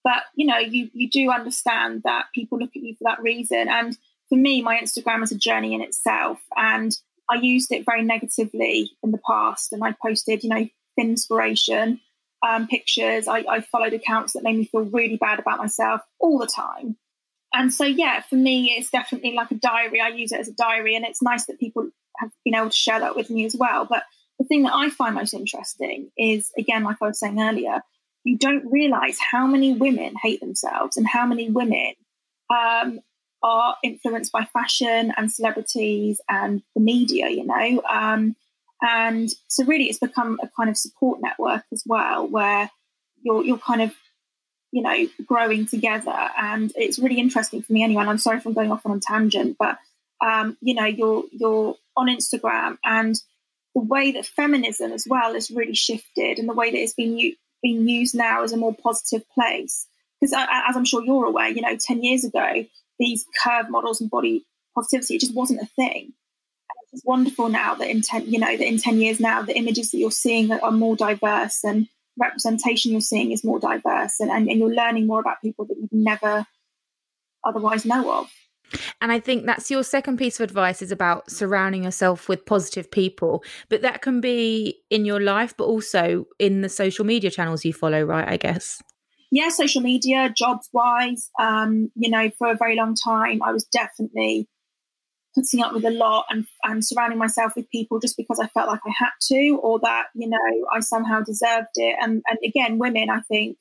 But 0.04 0.22
you 0.34 0.46
know, 0.46 0.58
you 0.58 0.90
you 0.92 1.08
do 1.10 1.30
understand 1.30 2.02
that 2.04 2.26
people 2.34 2.58
look 2.58 2.70
at 2.76 2.82
you 2.82 2.94
for 2.94 3.04
that 3.04 3.22
reason. 3.22 3.68
And 3.68 3.96
for 4.28 4.36
me, 4.36 4.62
my 4.62 4.78
Instagram 4.78 5.22
is 5.22 5.32
a 5.32 5.38
journey 5.38 5.74
in 5.74 5.80
itself. 5.80 6.38
And 6.56 6.96
I 7.30 7.36
used 7.36 7.72
it 7.72 7.84
very 7.84 8.02
negatively 8.02 8.90
in 9.02 9.10
the 9.10 9.20
past. 9.26 9.72
And 9.72 9.82
I 9.84 9.94
posted, 10.02 10.42
you 10.42 10.50
know, 10.50 10.68
inspiration 10.98 12.00
um, 12.46 12.66
pictures. 12.68 13.28
I, 13.28 13.44
I 13.48 13.60
followed 13.60 13.92
accounts 13.92 14.32
that 14.32 14.42
made 14.42 14.56
me 14.56 14.64
feel 14.64 14.82
really 14.82 15.16
bad 15.16 15.38
about 15.38 15.58
myself 15.58 16.00
all 16.18 16.38
the 16.38 16.46
time. 16.46 16.96
And 17.52 17.72
so, 17.72 17.84
yeah, 17.84 18.20
for 18.20 18.36
me, 18.36 18.74
it's 18.76 18.90
definitely 18.90 19.32
like 19.32 19.50
a 19.50 19.54
diary. 19.54 20.00
I 20.00 20.08
use 20.08 20.32
it 20.32 20.40
as 20.40 20.48
a 20.48 20.54
diary, 20.54 20.94
and 20.94 21.04
it's 21.04 21.22
nice 21.22 21.46
that 21.46 21.58
people 21.58 21.88
have 22.18 22.30
been 22.44 22.54
able 22.54 22.68
to 22.68 22.76
share 22.76 23.00
that 23.00 23.16
with 23.16 23.30
me 23.30 23.46
as 23.46 23.56
well. 23.56 23.86
But 23.86 24.02
the 24.38 24.44
thing 24.44 24.64
that 24.64 24.74
I 24.74 24.90
find 24.90 25.14
most 25.14 25.32
interesting 25.32 26.10
is, 26.18 26.52
again, 26.58 26.84
like 26.84 26.98
I 27.00 27.06
was 27.06 27.18
saying 27.18 27.40
earlier, 27.40 27.80
you 28.24 28.36
don't 28.36 28.70
realize 28.70 29.18
how 29.18 29.46
many 29.46 29.72
women 29.72 30.14
hate 30.22 30.40
themselves 30.40 30.96
and 30.96 31.06
how 31.08 31.26
many 31.26 31.48
women 31.48 31.94
um, 32.50 33.00
are 33.42 33.76
influenced 33.82 34.32
by 34.32 34.44
fashion 34.44 35.12
and 35.16 35.30
celebrities 35.30 36.20
and 36.28 36.62
the 36.74 36.80
media, 36.80 37.28
you 37.28 37.46
know. 37.46 37.82
Um, 37.88 38.36
and 38.82 39.30
so, 39.48 39.64
really, 39.64 39.84
it's 39.84 39.98
become 39.98 40.38
a 40.42 40.48
kind 40.56 40.70
of 40.70 40.76
support 40.76 41.20
network 41.20 41.64
as 41.72 41.82
well, 41.86 42.26
where 42.28 42.70
you're 43.22 43.44
you're 43.44 43.58
kind 43.58 43.82
of 43.82 43.92
you 44.70 44.82
know 44.82 45.06
growing 45.26 45.66
together, 45.66 46.30
and 46.38 46.72
it's 46.76 46.98
really 46.98 47.18
interesting 47.18 47.62
for 47.62 47.72
me 47.72 47.82
anyway. 47.82 48.02
And 48.02 48.10
I'm 48.10 48.18
sorry 48.18 48.38
if 48.38 48.46
I'm 48.46 48.52
going 48.52 48.72
off 48.72 48.86
on 48.86 48.96
a 48.96 49.00
tangent, 49.00 49.56
but 49.58 49.78
um, 50.20 50.56
you 50.60 50.74
know, 50.74 50.84
you're 50.84 51.24
you're 51.32 51.76
on 51.96 52.08
Instagram 52.08 52.78
and 52.84 53.16
the 53.74 53.82
way 53.82 54.12
that 54.12 54.26
feminism 54.26 54.92
as 54.92 55.06
well 55.08 55.34
has 55.34 55.50
really 55.50 55.74
shifted 55.74 56.38
and 56.38 56.48
the 56.48 56.54
way 56.54 56.70
that 56.70 56.78
it's 56.78 56.94
been, 56.94 57.18
u- 57.18 57.36
being 57.62 57.88
used 57.88 58.14
now 58.14 58.42
as 58.42 58.52
a 58.52 58.56
more 58.56 58.74
positive 58.74 59.22
place. 59.30 59.86
Because 60.20 60.32
as 60.32 60.76
I'm 60.76 60.84
sure 60.84 61.04
you're 61.04 61.26
aware, 61.26 61.48
you 61.48 61.60
know, 61.60 61.76
10 61.76 62.02
years 62.02 62.24
ago, 62.24 62.64
these 62.98 63.26
curve 63.42 63.70
models 63.70 64.00
and 64.00 64.10
body 64.10 64.44
positivity, 64.74 65.16
it 65.16 65.20
just 65.20 65.34
wasn't 65.34 65.60
a 65.60 65.66
thing. 65.66 66.04
And 66.04 66.88
it's 66.92 67.04
wonderful 67.04 67.48
now 67.48 67.74
that 67.74 67.88
in 67.88 68.02
10, 68.02 68.26
you 68.26 68.38
know, 68.38 68.56
that 68.56 68.66
in 68.66 68.78
10 68.78 69.00
years 69.00 69.20
now, 69.20 69.42
the 69.42 69.56
images 69.56 69.90
that 69.90 69.98
you're 69.98 70.10
seeing 70.10 70.50
are 70.52 70.70
more 70.70 70.96
diverse 70.96 71.64
and 71.64 71.88
representation 72.18 72.92
you're 72.92 73.00
seeing 73.00 73.32
is 73.32 73.44
more 73.44 73.60
diverse 73.60 74.20
and, 74.20 74.30
and, 74.30 74.48
and 74.48 74.58
you're 74.58 74.74
learning 74.74 75.06
more 75.06 75.20
about 75.20 75.40
people 75.40 75.64
that 75.66 75.76
you'd 75.78 75.92
never 75.92 76.46
otherwise 77.44 77.84
know 77.84 78.12
of. 78.12 78.30
And 79.00 79.10
I 79.10 79.20
think 79.20 79.46
that's 79.46 79.70
your 79.70 79.82
second 79.82 80.18
piece 80.18 80.38
of 80.40 80.44
advice 80.44 80.82
is 80.82 80.92
about 80.92 81.30
surrounding 81.30 81.84
yourself 81.84 82.28
with 82.28 82.44
positive 82.44 82.90
people. 82.90 83.42
But 83.68 83.82
that 83.82 84.02
can 84.02 84.20
be 84.20 84.80
in 84.90 85.04
your 85.04 85.20
life, 85.20 85.56
but 85.56 85.64
also 85.64 86.26
in 86.38 86.60
the 86.60 86.68
social 86.68 87.06
media 87.06 87.30
channels 87.30 87.64
you 87.64 87.72
follow, 87.72 88.02
right? 88.02 88.28
I 88.28 88.36
guess. 88.36 88.82
Yeah, 89.30 89.50
social 89.50 89.82
media, 89.82 90.32
jobs 90.34 90.68
wise. 90.72 91.30
Um, 91.38 91.90
you 91.94 92.10
know, 92.10 92.30
for 92.38 92.50
a 92.50 92.56
very 92.56 92.76
long 92.76 92.94
time, 92.94 93.42
I 93.42 93.52
was 93.52 93.64
definitely 93.64 94.48
putting 95.34 95.62
up 95.62 95.72
with 95.72 95.84
a 95.84 95.90
lot 95.90 96.24
and, 96.30 96.46
and 96.64 96.84
surrounding 96.84 97.18
myself 97.18 97.52
with 97.54 97.70
people 97.70 98.00
just 98.00 98.16
because 98.16 98.40
I 98.40 98.46
felt 98.48 98.68
like 98.68 98.80
I 98.86 98.92
had 98.96 99.10
to 99.28 99.58
or 99.62 99.78
that, 99.80 100.06
you 100.14 100.28
know, 100.28 100.66
I 100.72 100.80
somehow 100.80 101.20
deserved 101.20 101.68
it. 101.76 101.96
And, 102.00 102.22
and 102.26 102.38
again, 102.44 102.78
women, 102.78 103.10
I 103.10 103.20
think, 103.20 103.58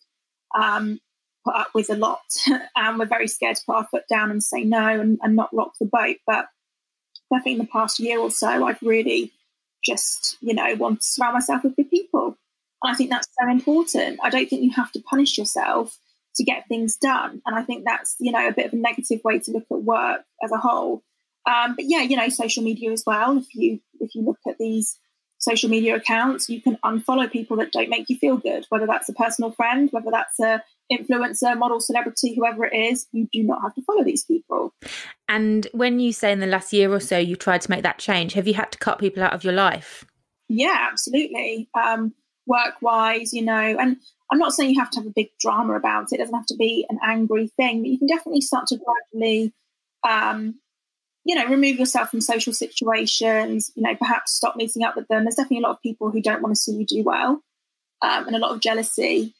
um, 0.58 1.00
put 1.46 1.56
up 1.56 1.69
with 1.74 1.90
a 1.90 1.96
lot, 1.96 2.22
and 2.75 3.00
we're 3.00 3.06
very 3.06 3.28
scared 3.28 3.56
to 3.57 3.64
put 3.66 3.76
our 3.76 3.88
foot 3.90 4.04
down 4.09 4.31
and 4.31 4.44
say 4.44 4.64
no 4.64 5.00
and, 5.00 5.19
and 5.21 5.36
not 5.36 5.54
rock 5.54 5.74
the 5.80 5.86
boat. 5.86 6.18
But 6.26 6.47
definitely 7.31 7.54
in 7.54 7.57
the 7.59 7.66
past 7.66 8.00
year 8.00 8.19
or 8.19 8.31
so, 8.31 8.66
I've 8.66 8.81
really 8.81 9.31
just, 9.83 10.38
you 10.42 10.54
know, 10.54 10.76
want 10.76 11.02
to 11.02 11.07
surround 11.07 11.33
myself 11.33 11.64
with 11.64 11.76
good 11.76 11.90
people. 11.90 12.38
And 12.84 12.94
I 12.94 12.96
think 12.96 13.10
that's 13.10 13.28
so 13.40 13.50
important. 13.50 14.19
I 14.22 14.30
don't 14.30 14.50
think 14.50 14.64
you 14.64 14.72
have 14.72 14.92
to 14.94 15.02
punish 15.02 15.38
yourself 15.38 15.98
to 16.36 16.44
get 16.44 16.68
things 16.68 16.98
done. 16.98 17.42
And 17.46 17.56
I 17.56 17.64
think 17.64 17.84
that's, 17.86 18.16
you 18.19 18.31
know, 18.31 18.48
a 18.48 18.54
bit 18.54 18.68
of 18.68 18.74
a 18.74 18.78
negative 18.78 19.22
way 19.24 19.40
to 19.40 19.52
look 19.52 19.66
at 19.72 19.84
work 19.84 20.22
as 20.44 20.52
a 20.52 20.57
whole. 20.57 21.04
Um, 21.48 21.76
but 21.76 21.86
yeah, 21.88 22.02
you 22.02 22.18
know, 22.18 22.30
social 22.30 22.64
media 22.64 22.92
as 22.92 23.04
well. 23.06 23.38
If 23.38 23.56
you 23.56 23.80
if 24.00 24.14
you 24.14 24.24
look 24.24 24.40
at 24.48 24.57
these 24.60 25.00
social 25.40 25.69
media 25.69 25.96
accounts, 25.96 26.50
you 26.50 26.62
can 26.62 26.78
unfollow 26.84 27.31
people 27.31 27.57
that 27.57 27.72
don't 27.72 27.90
make 27.90 28.10
you 28.10 28.18
feel 28.18 28.38
good, 28.38 28.66
whether 28.69 28.86
that's 28.86 29.10
a 29.10 29.14
personal 29.14 29.52
friend, 29.52 29.90
whether 29.92 30.12
that's 30.12 30.40
a 30.40 30.62
influencer, 30.92 31.57
model, 31.57 31.80
celebrity, 31.80 32.36
whoever 32.36 32.66
it 32.66 32.76
is, 32.76 33.07
you 33.12 33.28
do 33.31 33.44
not 33.44 33.62
have 33.62 33.74
to 33.76 33.81
follow 33.84 34.04
these 34.04 34.24
people. 34.24 34.74
And 35.28 35.68
when 35.74 36.00
you 36.00 36.14
say 36.14 36.31
in 36.31 36.40
the 36.40 36.48
last 36.48 36.74
year 36.74 36.92
or 36.92 37.00
so 37.00 37.18
you 37.18 37.36
tried 37.36 37.62
to 37.62 37.72
make 37.72 37.84
that 37.84 38.00
change, 38.00 38.34
have 38.34 38.48
you 38.48 38.54
had 38.54 38.72
to 38.72 38.78
cut 38.78 39.00
people 39.00 39.24
out 39.24 39.34
of 39.34 39.44
your 39.44 39.54
life? 39.54 40.06
Yeah, 40.50 40.88
absolutely. 40.92 41.69
Um, 41.80 42.14
work 42.47 42.75
wise, 42.81 43.33
you 43.33 43.44
know, 43.44 43.54
and 43.54 43.97
I'm 44.31 44.39
not 44.39 44.54
saying 44.54 44.71
you 44.73 44.80
have 44.80 44.92
to 44.92 44.99
have 44.99 45.07
a 45.07 45.13
big 45.16 45.30
drama 45.39 45.75
about 45.75 46.11
it. 46.11 46.16
It 46.16 46.18
doesn't 46.19 46.35
have 46.35 46.45
to 46.47 46.56
be 46.56 46.85
an 46.89 46.99
angry 47.06 47.47
thing, 47.47 47.81
but 47.81 47.89
you 47.89 47.97
can 47.97 48.07
definitely 48.07 48.42
start 48.42 48.68
to 48.68 48.77
gradually, 48.77 49.54
um, 50.07 50.56
you 51.23 51.35
know, 51.35 51.45
remove 51.47 51.77
yourself 51.77 52.09
from 52.09 52.21
social 52.21 52.54
situations, 52.54 53.71
you 53.75 53.83
know, 53.83 53.95
perhaps 53.95 54.33
stop 54.33 54.56
meeting 54.56 54.83
up 54.83 54.95
with 54.95 55.07
them. 55.07 55.23
There's 55.23 55.35
definitely 55.35 55.59
a 55.59 55.68
lot 55.68 55.75
of 55.75 55.81
people 55.81 56.09
who 56.09 56.21
don't 56.21 56.42
want 56.42 56.56
to 56.56 56.59
see 56.59 56.73
you 56.73 56.85
do 56.85 57.04
well 57.04 57.42
um, 58.01 58.27
and 58.27 58.35
a 58.35 58.39
lot 58.39 58.51
of 58.51 58.61
jealousy. 58.61 59.33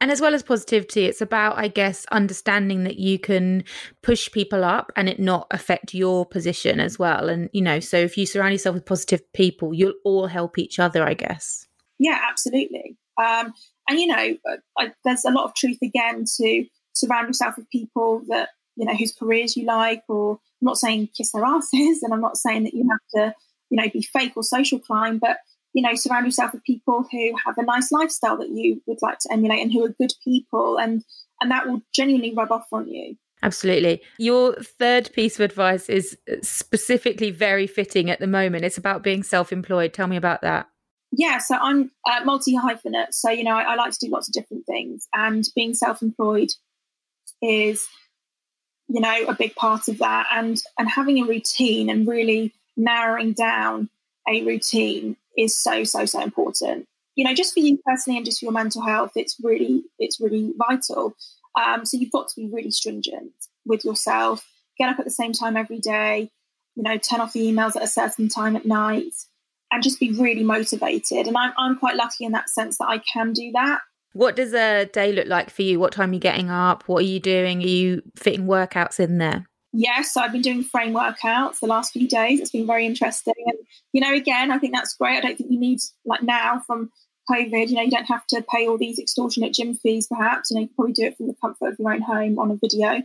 And 0.00 0.12
as 0.12 0.20
well 0.20 0.34
as 0.34 0.44
positivity, 0.44 1.06
it's 1.06 1.20
about, 1.20 1.58
I 1.58 1.66
guess, 1.68 2.06
understanding 2.12 2.84
that 2.84 2.98
you 2.98 3.18
can 3.18 3.64
push 4.02 4.30
people 4.30 4.64
up 4.64 4.92
and 4.94 5.08
it 5.08 5.18
not 5.18 5.48
affect 5.50 5.92
your 5.92 6.24
position 6.24 6.78
as 6.78 6.98
well. 6.98 7.28
And, 7.28 7.50
you 7.52 7.62
know, 7.62 7.80
so 7.80 7.96
if 7.96 8.16
you 8.16 8.24
surround 8.24 8.52
yourself 8.52 8.74
with 8.74 8.86
positive 8.86 9.22
people, 9.32 9.74
you'll 9.74 9.94
all 10.04 10.28
help 10.28 10.56
each 10.56 10.78
other, 10.78 11.04
I 11.04 11.14
guess. 11.14 11.67
Yeah, 11.98 12.18
absolutely. 12.28 12.96
Um, 13.20 13.52
and, 13.88 13.98
you 13.98 14.06
know, 14.06 14.36
I, 14.78 14.92
there's 15.04 15.24
a 15.24 15.30
lot 15.30 15.44
of 15.44 15.54
truth 15.54 15.78
again 15.82 16.24
to 16.36 16.64
surround 16.92 17.28
yourself 17.28 17.56
with 17.56 17.70
people 17.70 18.22
that, 18.28 18.50
you 18.76 18.86
know, 18.86 18.94
whose 18.94 19.12
careers 19.12 19.56
you 19.56 19.64
like, 19.64 20.02
or 20.08 20.32
I'm 20.32 20.66
not 20.66 20.78
saying 20.78 21.08
kiss 21.16 21.32
their 21.32 21.44
asses, 21.44 22.02
and 22.02 22.12
I'm 22.12 22.20
not 22.20 22.36
saying 22.36 22.64
that 22.64 22.74
you 22.74 22.88
have 22.90 23.00
to, 23.14 23.34
you 23.70 23.80
know, 23.82 23.88
be 23.92 24.02
fake 24.02 24.32
or 24.36 24.42
social 24.42 24.78
climb, 24.78 25.18
but 25.18 25.38
you 25.74 25.82
know, 25.82 25.94
surround 25.94 26.26
yourself 26.26 26.52
with 26.52 26.64
people 26.64 27.06
who 27.12 27.32
have 27.44 27.56
a 27.58 27.62
nice 27.62 27.92
lifestyle 27.92 28.36
that 28.38 28.48
you 28.48 28.82
would 28.86 28.98
like 29.02 29.18
to 29.20 29.32
emulate 29.32 29.60
and 29.60 29.72
who 29.72 29.84
are 29.84 29.94
good 30.00 30.12
people 30.24 30.78
and 30.78 31.04
and 31.40 31.50
that 31.50 31.68
will 31.68 31.82
genuinely 31.94 32.34
rub 32.34 32.50
off 32.50 32.66
on 32.72 32.88
you. 32.88 33.16
Absolutely. 33.42 34.02
Your 34.18 34.54
third 34.54 35.12
piece 35.12 35.36
of 35.36 35.42
advice 35.42 35.88
is 35.88 36.18
specifically 36.42 37.30
very 37.30 37.68
fitting 37.68 38.10
at 38.10 38.18
the 38.18 38.26
moment. 38.26 38.64
It's 38.64 38.78
about 38.78 39.04
being 39.04 39.22
self 39.22 39.52
employed. 39.52 39.92
Tell 39.92 40.08
me 40.08 40.16
about 40.16 40.42
that. 40.42 40.66
Yeah, 41.12 41.38
so 41.38 41.56
I'm 41.56 41.90
uh, 42.08 42.24
multi 42.24 42.56
hyphenate. 42.56 43.12
So, 43.12 43.30
you 43.30 43.44
know, 43.44 43.56
I, 43.56 43.72
I 43.72 43.74
like 43.76 43.92
to 43.92 44.06
do 44.06 44.10
lots 44.12 44.28
of 44.28 44.34
different 44.34 44.66
things, 44.66 45.08
and 45.14 45.44
being 45.54 45.74
self 45.74 46.02
employed 46.02 46.50
is, 47.42 47.88
you 48.88 49.00
know, 49.00 49.24
a 49.26 49.34
big 49.34 49.54
part 49.54 49.88
of 49.88 49.98
that. 49.98 50.26
And, 50.32 50.60
and 50.78 50.88
having 50.88 51.18
a 51.18 51.26
routine 51.26 51.88
and 51.88 52.06
really 52.06 52.52
narrowing 52.76 53.32
down 53.32 53.88
a 54.28 54.42
routine 54.44 55.16
is 55.36 55.56
so, 55.56 55.84
so, 55.84 56.04
so 56.04 56.22
important. 56.22 56.86
You 57.14 57.24
know, 57.24 57.34
just 57.34 57.54
for 57.54 57.60
you 57.60 57.78
personally 57.84 58.16
and 58.18 58.26
just 58.26 58.40
for 58.40 58.46
your 58.46 58.52
mental 58.52 58.82
health, 58.82 59.12
it's 59.16 59.36
really, 59.42 59.84
it's 59.98 60.20
really 60.20 60.52
vital. 60.56 61.14
Um, 61.60 61.84
so 61.84 61.96
you've 61.96 62.12
got 62.12 62.28
to 62.28 62.36
be 62.36 62.48
really 62.52 62.70
stringent 62.70 63.32
with 63.66 63.84
yourself. 63.84 64.46
Get 64.78 64.88
up 64.88 64.98
at 64.98 65.04
the 65.04 65.10
same 65.10 65.32
time 65.32 65.56
every 65.56 65.78
day. 65.78 66.30
You 66.76 66.84
know, 66.84 66.96
turn 66.96 67.20
off 67.20 67.32
the 67.32 67.40
emails 67.52 67.74
at 67.74 67.82
a 67.82 67.88
certain 67.88 68.28
time 68.28 68.54
at 68.54 68.64
night, 68.64 69.14
and 69.70 69.82
just 69.82 70.00
be 70.00 70.12
really 70.12 70.44
motivated. 70.44 71.26
And 71.26 71.36
I'm 71.36 71.52
I'm 71.58 71.78
quite 71.78 71.96
lucky 71.96 72.24
in 72.24 72.32
that 72.32 72.48
sense 72.48 72.78
that 72.78 72.88
I 72.88 72.98
can 72.98 73.32
do 73.32 73.50
that. 73.52 73.80
What 74.14 74.36
does 74.36 74.54
a 74.54 74.86
day 74.86 75.12
look 75.12 75.28
like 75.28 75.50
for 75.50 75.62
you? 75.62 75.78
What 75.78 75.92
time 75.92 76.10
are 76.10 76.14
you 76.14 76.20
getting 76.20 76.50
up? 76.50 76.84
What 76.86 77.00
are 77.00 77.06
you 77.06 77.20
doing? 77.20 77.62
Are 77.62 77.66
you 77.66 78.02
fitting 78.16 78.46
workouts 78.46 78.98
in 78.98 79.18
there? 79.18 79.46
Yes, 79.72 80.14
so 80.14 80.22
I've 80.22 80.32
been 80.32 80.42
doing 80.42 80.64
frame 80.64 80.94
workouts 80.94 81.60
the 81.60 81.66
last 81.66 81.92
few 81.92 82.08
days. 82.08 82.40
It's 82.40 82.50
been 82.50 82.66
very 82.66 82.86
interesting. 82.86 83.34
And, 83.46 83.58
you 83.92 84.00
know, 84.00 84.14
again, 84.14 84.50
I 84.50 84.58
think 84.58 84.74
that's 84.74 84.94
great. 84.94 85.18
I 85.18 85.20
don't 85.20 85.36
think 85.36 85.50
you 85.50 85.60
need, 85.60 85.80
like 86.06 86.22
now, 86.22 86.62
from 86.66 86.90
COVID, 87.30 87.68
you 87.68 87.76
know, 87.76 87.82
you 87.82 87.90
don't 87.90 88.06
have 88.06 88.26
to 88.28 88.42
pay 88.50 88.66
all 88.66 88.78
these 88.78 88.98
extortionate 88.98 89.52
gym 89.52 89.74
fees, 89.74 90.08
perhaps. 90.08 90.50
You 90.50 90.54
know, 90.54 90.60
you 90.62 90.68
can 90.68 90.74
probably 90.74 90.94
do 90.94 91.04
it 91.04 91.16
from 91.18 91.26
the 91.26 91.36
comfort 91.40 91.72
of 91.72 91.76
your 91.78 91.92
own 91.92 92.00
home 92.00 92.38
on 92.38 92.50
a 92.50 92.56
video. 92.56 93.02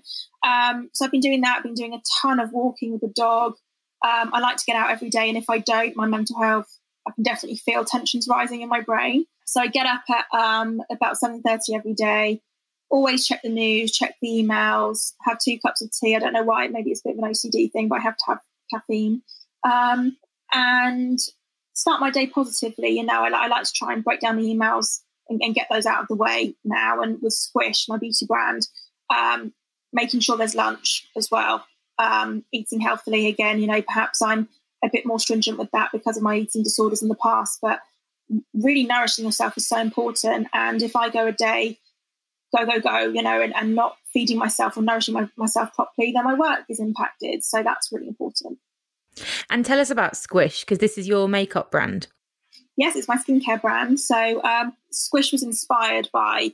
Um, 0.47 0.89
so 0.93 1.03
I've 1.03 1.11
been 1.11 1.19
doing 1.19 1.41
that. 1.41 1.57
I've 1.57 1.63
been 1.63 1.73
doing 1.73 1.93
a 1.93 2.01
ton 2.21 2.39
of 2.39 2.53
walking 2.53 2.93
with 2.93 3.01
the 3.01 3.11
dog. 3.13 3.55
Um, 4.03 4.31
I 4.33 4.39
like 4.39 4.57
to 4.57 4.65
get 4.65 4.75
out 4.75 4.91
every 4.91 5.09
day, 5.09 5.29
and 5.29 5.37
if 5.37 5.49
I 5.49 5.59
don't, 5.59 5.95
my 5.95 6.05
mental 6.05 6.41
health, 6.41 6.79
I 7.07 7.11
can 7.11 7.23
definitely 7.23 7.57
feel 7.57 7.85
tensions 7.85 8.27
rising 8.29 8.61
in 8.61 8.69
my 8.69 8.81
brain. 8.81 9.25
So 9.45 9.61
I 9.61 9.67
get 9.67 9.85
up 9.85 10.03
at 10.09 10.25
um, 10.37 10.81
about 10.91 11.17
seven 11.17 11.41
thirty 11.41 11.75
every 11.75 11.93
day. 11.93 12.41
Always 12.89 13.25
check 13.25 13.41
the 13.43 13.49
news, 13.49 13.91
check 13.91 14.15
the 14.21 14.27
emails, 14.27 15.13
have 15.21 15.39
two 15.43 15.57
cups 15.65 15.81
of 15.81 15.89
tea. 15.91 16.15
I 16.15 16.19
don't 16.19 16.33
know 16.33 16.43
why. 16.43 16.67
Maybe 16.67 16.91
it's 16.91 17.01
a 17.01 17.09
bit 17.09 17.17
of 17.17 17.23
an 17.23 17.31
OCD 17.31 17.71
thing, 17.71 17.87
but 17.87 17.99
I 17.99 18.01
have 18.01 18.17
to 18.17 18.23
have 18.27 18.39
caffeine. 18.71 19.23
Um, 19.63 20.17
and 20.53 21.19
start 21.73 21.99
my 21.99 22.11
day 22.11 22.27
positively. 22.27 22.89
You 22.89 23.03
know, 23.03 23.23
I, 23.23 23.29
I 23.29 23.47
like 23.47 23.63
to 23.63 23.73
try 23.73 23.93
and 23.93 24.03
break 24.03 24.19
down 24.19 24.37
the 24.37 24.43
emails 24.43 24.99
and, 25.29 25.41
and, 25.41 25.55
get 25.55 25.67
those 25.71 25.85
out 25.85 26.01
of 26.01 26.07
the 26.07 26.15
way 26.15 26.55
now. 26.63 27.01
And 27.01 27.19
with 27.21 27.33
Squish, 27.33 27.87
my 27.87 27.97
beauty 27.97 28.25
brand, 28.25 28.67
um, 29.09 29.53
making 29.91 30.19
sure 30.19 30.37
there's 30.37 30.55
lunch 30.55 31.07
as 31.15 31.29
well, 31.31 31.65
um, 32.03 32.43
eating 32.51 32.81
healthily 32.81 33.27
again. 33.27 33.59
You 33.59 33.67
know, 33.67 33.81
perhaps 33.81 34.21
I'm 34.21 34.49
a 34.83 34.89
bit 34.91 35.05
more 35.05 35.19
stringent 35.19 35.57
with 35.57 35.71
that 35.71 35.91
because 35.91 36.17
of 36.17 36.23
my 36.23 36.35
eating 36.37 36.63
disorders 36.63 37.01
in 37.01 37.07
the 37.07 37.15
past, 37.15 37.59
but 37.61 37.79
really 38.53 38.83
nourishing 38.83 39.25
yourself 39.25 39.57
is 39.57 39.67
so 39.67 39.77
important. 39.77 40.47
And 40.53 40.81
if 40.81 40.95
I 40.95 41.09
go 41.09 41.27
a 41.27 41.31
day, 41.31 41.79
go, 42.55 42.65
go, 42.65 42.79
go, 42.79 42.99
you 43.09 43.21
know, 43.21 43.41
and, 43.41 43.55
and 43.55 43.75
not 43.75 43.97
feeding 44.11 44.37
myself 44.37 44.77
or 44.77 44.83
nourishing 44.83 45.13
my, 45.13 45.27
myself 45.37 45.73
properly, 45.73 46.11
then 46.11 46.25
my 46.25 46.33
work 46.33 46.65
is 46.69 46.79
impacted. 46.79 47.43
So 47.43 47.63
that's 47.63 47.91
really 47.91 48.07
important. 48.07 48.59
And 49.49 49.65
tell 49.65 49.79
us 49.79 49.89
about 49.89 50.17
Squish, 50.17 50.61
because 50.61 50.79
this 50.79 50.97
is 50.97 51.07
your 51.07 51.27
makeup 51.27 51.71
brand. 51.71 52.07
Yes, 52.75 52.95
it's 52.95 53.07
my 53.07 53.17
skincare 53.17 53.61
brand. 53.61 53.99
So 53.99 54.43
um, 54.43 54.73
Squish 54.91 55.31
was 55.31 55.43
inspired 55.43 56.09
by 56.11 56.51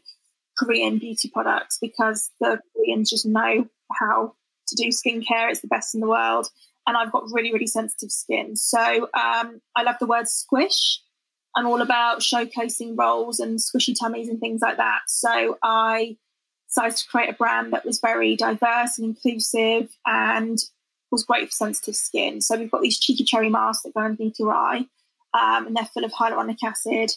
Korean 0.58 0.98
beauty 0.98 1.30
products 1.30 1.78
because 1.82 2.32
the 2.42 2.60
Koreans 2.76 3.10
just 3.10 3.26
know 3.26 3.68
how 3.94 4.36
to 4.70 4.84
do 4.84 4.90
skincare. 4.90 5.50
It's 5.50 5.62
the 5.62 5.68
best 5.68 5.94
in 5.94 6.02
the 6.02 6.08
world. 6.08 6.48
And 6.88 6.98
I've 6.98 7.12
got 7.12 7.24
really, 7.32 7.54
really 7.54 7.68
sensitive 7.68 8.12
skin. 8.12 8.56
So 8.56 9.10
um, 9.14 9.62
I 9.76 9.84
love 9.84 9.96
the 10.00 10.08
word 10.08 10.28
squish. 10.28 11.02
I'm 11.56 11.68
all 11.68 11.82
about 11.82 12.22
showcasing 12.22 12.98
rolls 12.98 13.40
and 13.40 13.60
squishy 13.60 13.96
tummies 14.00 14.30
and 14.30 14.40
things 14.40 14.62
like 14.62 14.78
that. 14.78 15.02
So 15.08 15.58
I 15.64 16.18
decided 16.68 16.98
to 16.98 17.08
create 17.08 17.30
a 17.30 17.34
brand 17.34 17.74
that 17.74 17.86
was 17.86 18.00
very 18.00 18.36
diverse 18.36 18.98
and 18.98 19.06
inclusive 19.06 19.90
and 20.06 20.58
was 21.12 21.24
great 21.24 21.50
for 21.50 21.52
sensitive 21.52 21.96
skin. 21.96 22.42
So 22.42 22.58
we've 22.58 22.72
got 22.72 22.82
these 22.82 23.00
cheeky 23.00 23.24
cherry 23.24 23.50
masks 23.50 23.84
that 23.84 23.94
go 23.94 24.02
underneath 24.02 24.40
your 24.40 24.54
eye, 24.54 24.86
um, 25.34 25.68
and 25.68 25.76
they're 25.76 25.86
full 25.86 26.06
of 26.06 26.12
hyaluronic 26.12 26.58
acid 26.64 27.12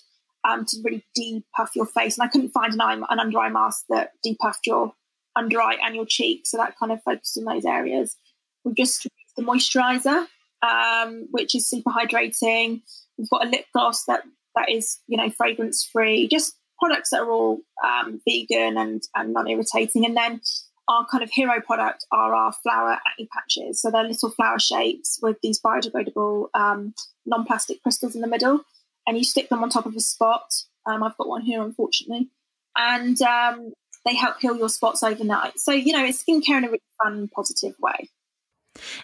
um, 0.44 0.64
to 0.66 0.76
really 0.82 1.04
depuff 1.14 1.76
your 1.76 1.86
face. 1.86 2.18
And 2.18 2.24
I 2.24 2.28
couldn't 2.28 2.50
find 2.50 2.72
an, 2.72 2.80
eye, 2.80 2.94
an 2.94 3.20
under 3.20 3.38
eye 3.38 3.50
mask 3.50 3.84
that 3.90 4.12
depuffed 4.26 4.66
your 4.66 4.94
under 5.36 5.60
eye 5.60 5.76
and 5.82 5.94
your 5.94 6.06
cheek, 6.06 6.42
so 6.44 6.56
that 6.58 6.78
kind 6.78 6.92
of 6.92 7.02
focused 7.02 7.38
on 7.38 7.44
those 7.44 7.64
areas. 7.64 8.16
We've 8.64 8.76
just 8.76 9.04
used 9.04 9.36
the 9.36 9.42
moisturizer, 9.42 10.26
um, 10.62 11.28
which 11.30 11.54
is 11.54 11.68
super 11.68 11.90
hydrating. 11.90 12.82
We've 13.18 13.30
got 13.30 13.46
a 13.46 13.50
lip 13.50 13.66
gloss 13.72 14.04
that 14.04 14.22
that 14.54 14.70
is 14.70 14.98
you 15.06 15.16
know 15.16 15.30
fragrance 15.30 15.88
free. 15.90 16.28
Just 16.28 16.54
products 16.78 17.10
that 17.10 17.20
are 17.20 17.30
all 17.30 17.60
um, 17.84 18.20
vegan 18.28 18.76
and, 18.76 19.02
and 19.14 19.32
non 19.32 19.48
irritating, 19.48 20.04
and 20.04 20.16
then 20.16 20.40
our 20.88 21.06
kind 21.10 21.22
of 21.22 21.30
hero 21.30 21.60
product 21.60 22.04
are 22.12 22.34
our 22.34 22.52
flower 22.52 22.98
acne 23.06 23.28
patches. 23.32 23.80
So 23.80 23.90
they're 23.90 24.04
little 24.04 24.30
flower 24.30 24.58
shapes 24.58 25.18
with 25.22 25.36
these 25.42 25.60
biodegradable 25.60 26.48
um, 26.54 26.94
non 27.24 27.44
plastic 27.44 27.82
crystals 27.82 28.14
in 28.14 28.20
the 28.20 28.26
middle. 28.26 28.60
And 29.06 29.18
you 29.18 29.24
stick 29.24 29.48
them 29.48 29.62
on 29.62 29.70
top 29.70 29.86
of 29.86 29.96
a 29.96 30.00
spot. 30.00 30.52
Um, 30.86 31.02
I've 31.02 31.16
got 31.16 31.28
one 31.28 31.42
here, 31.42 31.62
unfortunately. 31.62 32.28
And 32.76 33.20
um, 33.22 33.72
they 34.04 34.14
help 34.14 34.40
heal 34.40 34.56
your 34.56 34.68
spots 34.68 35.02
overnight. 35.02 35.58
So, 35.58 35.72
you 35.72 35.92
know, 35.92 36.04
it's 36.04 36.22
skincare 36.22 36.58
in 36.58 36.64
a 36.64 36.68
really 36.68 36.82
fun, 37.02 37.28
positive 37.34 37.74
way. 37.80 38.10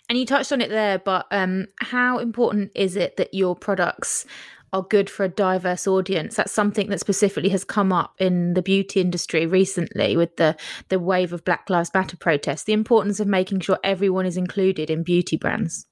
And 0.09 0.19
you 0.19 0.25
touched 0.25 0.51
on 0.53 0.61
it 0.61 0.71
there, 0.71 0.99
but 0.99 1.27
um, 1.31 1.67
how 1.81 2.19
important 2.19 2.73
is 2.75 2.97
it 2.97 3.17
that 3.17 3.35
your 3.35 3.55
products 3.55 4.25
are 4.73 4.83
good 4.83 5.09
for 5.09 5.25
a 5.25 5.29
diverse 5.29 5.87
audience. 5.87 6.37
That's 6.37 6.53
something 6.53 6.89
that 6.91 7.01
specifically 7.01 7.49
has 7.51 7.65
come 7.65 7.93
up 7.93 8.15
in 8.19 8.55
the 8.55 8.63
beauty 8.63 9.01
industry 9.01 9.47
recently 9.47 10.17
with 10.17 10.37
the 10.37 10.57
the 10.89 10.99
wave 10.99 11.33
of 11.33 11.45
Black 11.45 11.71
Lives 11.71 11.91
Matter 11.95 12.17
protests. 12.17 12.65
The 12.65 12.73
importance 12.73 13.21
of 13.21 13.27
making 13.27 13.61
sure 13.61 13.79
everyone 13.83 14.27
is 14.27 14.37
included 14.37 14.91
in 14.91 15.03
beauty 15.03 15.37
brands. 15.37 15.87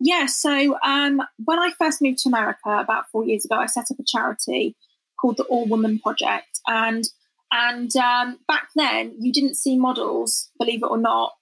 Yeah, 0.00 0.26
so 0.26 0.76
um, 0.84 1.22
when 1.44 1.58
I 1.58 1.70
first 1.78 2.02
moved 2.02 2.18
to 2.18 2.28
America 2.28 2.68
about 2.68 3.04
four 3.10 3.24
years 3.24 3.44
ago, 3.44 3.56
I 3.56 3.66
set 3.66 3.86
up 3.90 3.98
a 3.98 4.04
charity 4.04 4.76
called 5.20 5.36
the 5.36 5.44
All 5.44 5.66
Woman 5.66 5.98
Project, 6.00 6.60
and 6.66 7.04
and 7.54 7.94
um, 7.96 8.40
back 8.48 8.68
then 8.74 9.14
you 9.20 9.32
didn't 9.32 9.54
see 9.54 9.78
models, 9.78 10.50
believe 10.58 10.82
it 10.82 10.90
or 10.90 10.98
not, 10.98 11.34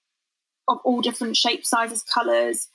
of 0.67 0.77
all 0.85 1.01
different 1.01 1.35
shapes, 1.35 1.69
sizes, 1.69 2.03
colours. 2.03 2.69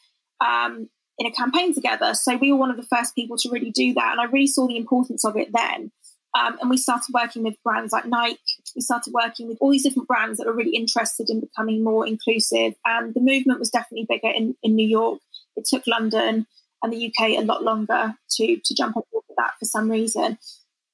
Um, 0.44 0.88
in 1.18 1.26
a 1.26 1.32
campaign 1.32 1.74
together. 1.74 2.14
So 2.14 2.36
we 2.36 2.52
were 2.52 2.58
one 2.58 2.70
of 2.70 2.76
the 2.76 2.84
first 2.96 3.14
people 3.14 3.36
to 3.38 3.50
really 3.50 3.72
do 3.72 3.92
that. 3.94 4.12
And 4.12 4.20
I 4.20 4.24
really 4.24 4.46
saw 4.46 4.68
the 4.68 4.76
importance 4.76 5.24
of 5.24 5.36
it 5.36 5.48
then. 5.52 5.90
Um, 6.38 6.58
and 6.60 6.70
we 6.70 6.76
started 6.76 7.12
working 7.12 7.42
with 7.42 7.56
brands 7.64 7.92
like 7.92 8.06
Nike. 8.06 8.38
We 8.76 8.82
started 8.82 9.12
working 9.12 9.48
with 9.48 9.58
all 9.60 9.70
these 9.72 9.82
different 9.82 10.06
brands 10.06 10.38
that 10.38 10.46
were 10.46 10.54
really 10.54 10.76
interested 10.76 11.28
in 11.28 11.40
becoming 11.40 11.82
more 11.82 12.06
inclusive. 12.06 12.74
And 12.84 13.14
the 13.14 13.20
movement 13.20 13.58
was 13.58 13.70
definitely 13.70 14.06
bigger 14.08 14.32
in, 14.32 14.54
in 14.62 14.76
New 14.76 14.86
York. 14.86 15.20
It 15.56 15.64
took 15.64 15.86
London 15.88 16.46
and 16.82 16.92
the 16.92 17.06
UK 17.06 17.30
a 17.30 17.42
lot 17.42 17.64
longer 17.64 18.14
to, 18.36 18.56
to 18.64 18.74
jump 18.74 18.96
on 18.96 19.02
board 19.10 19.24
with 19.28 19.36
that 19.36 19.54
for 19.58 19.64
some 19.64 19.90
reason. 19.90 20.38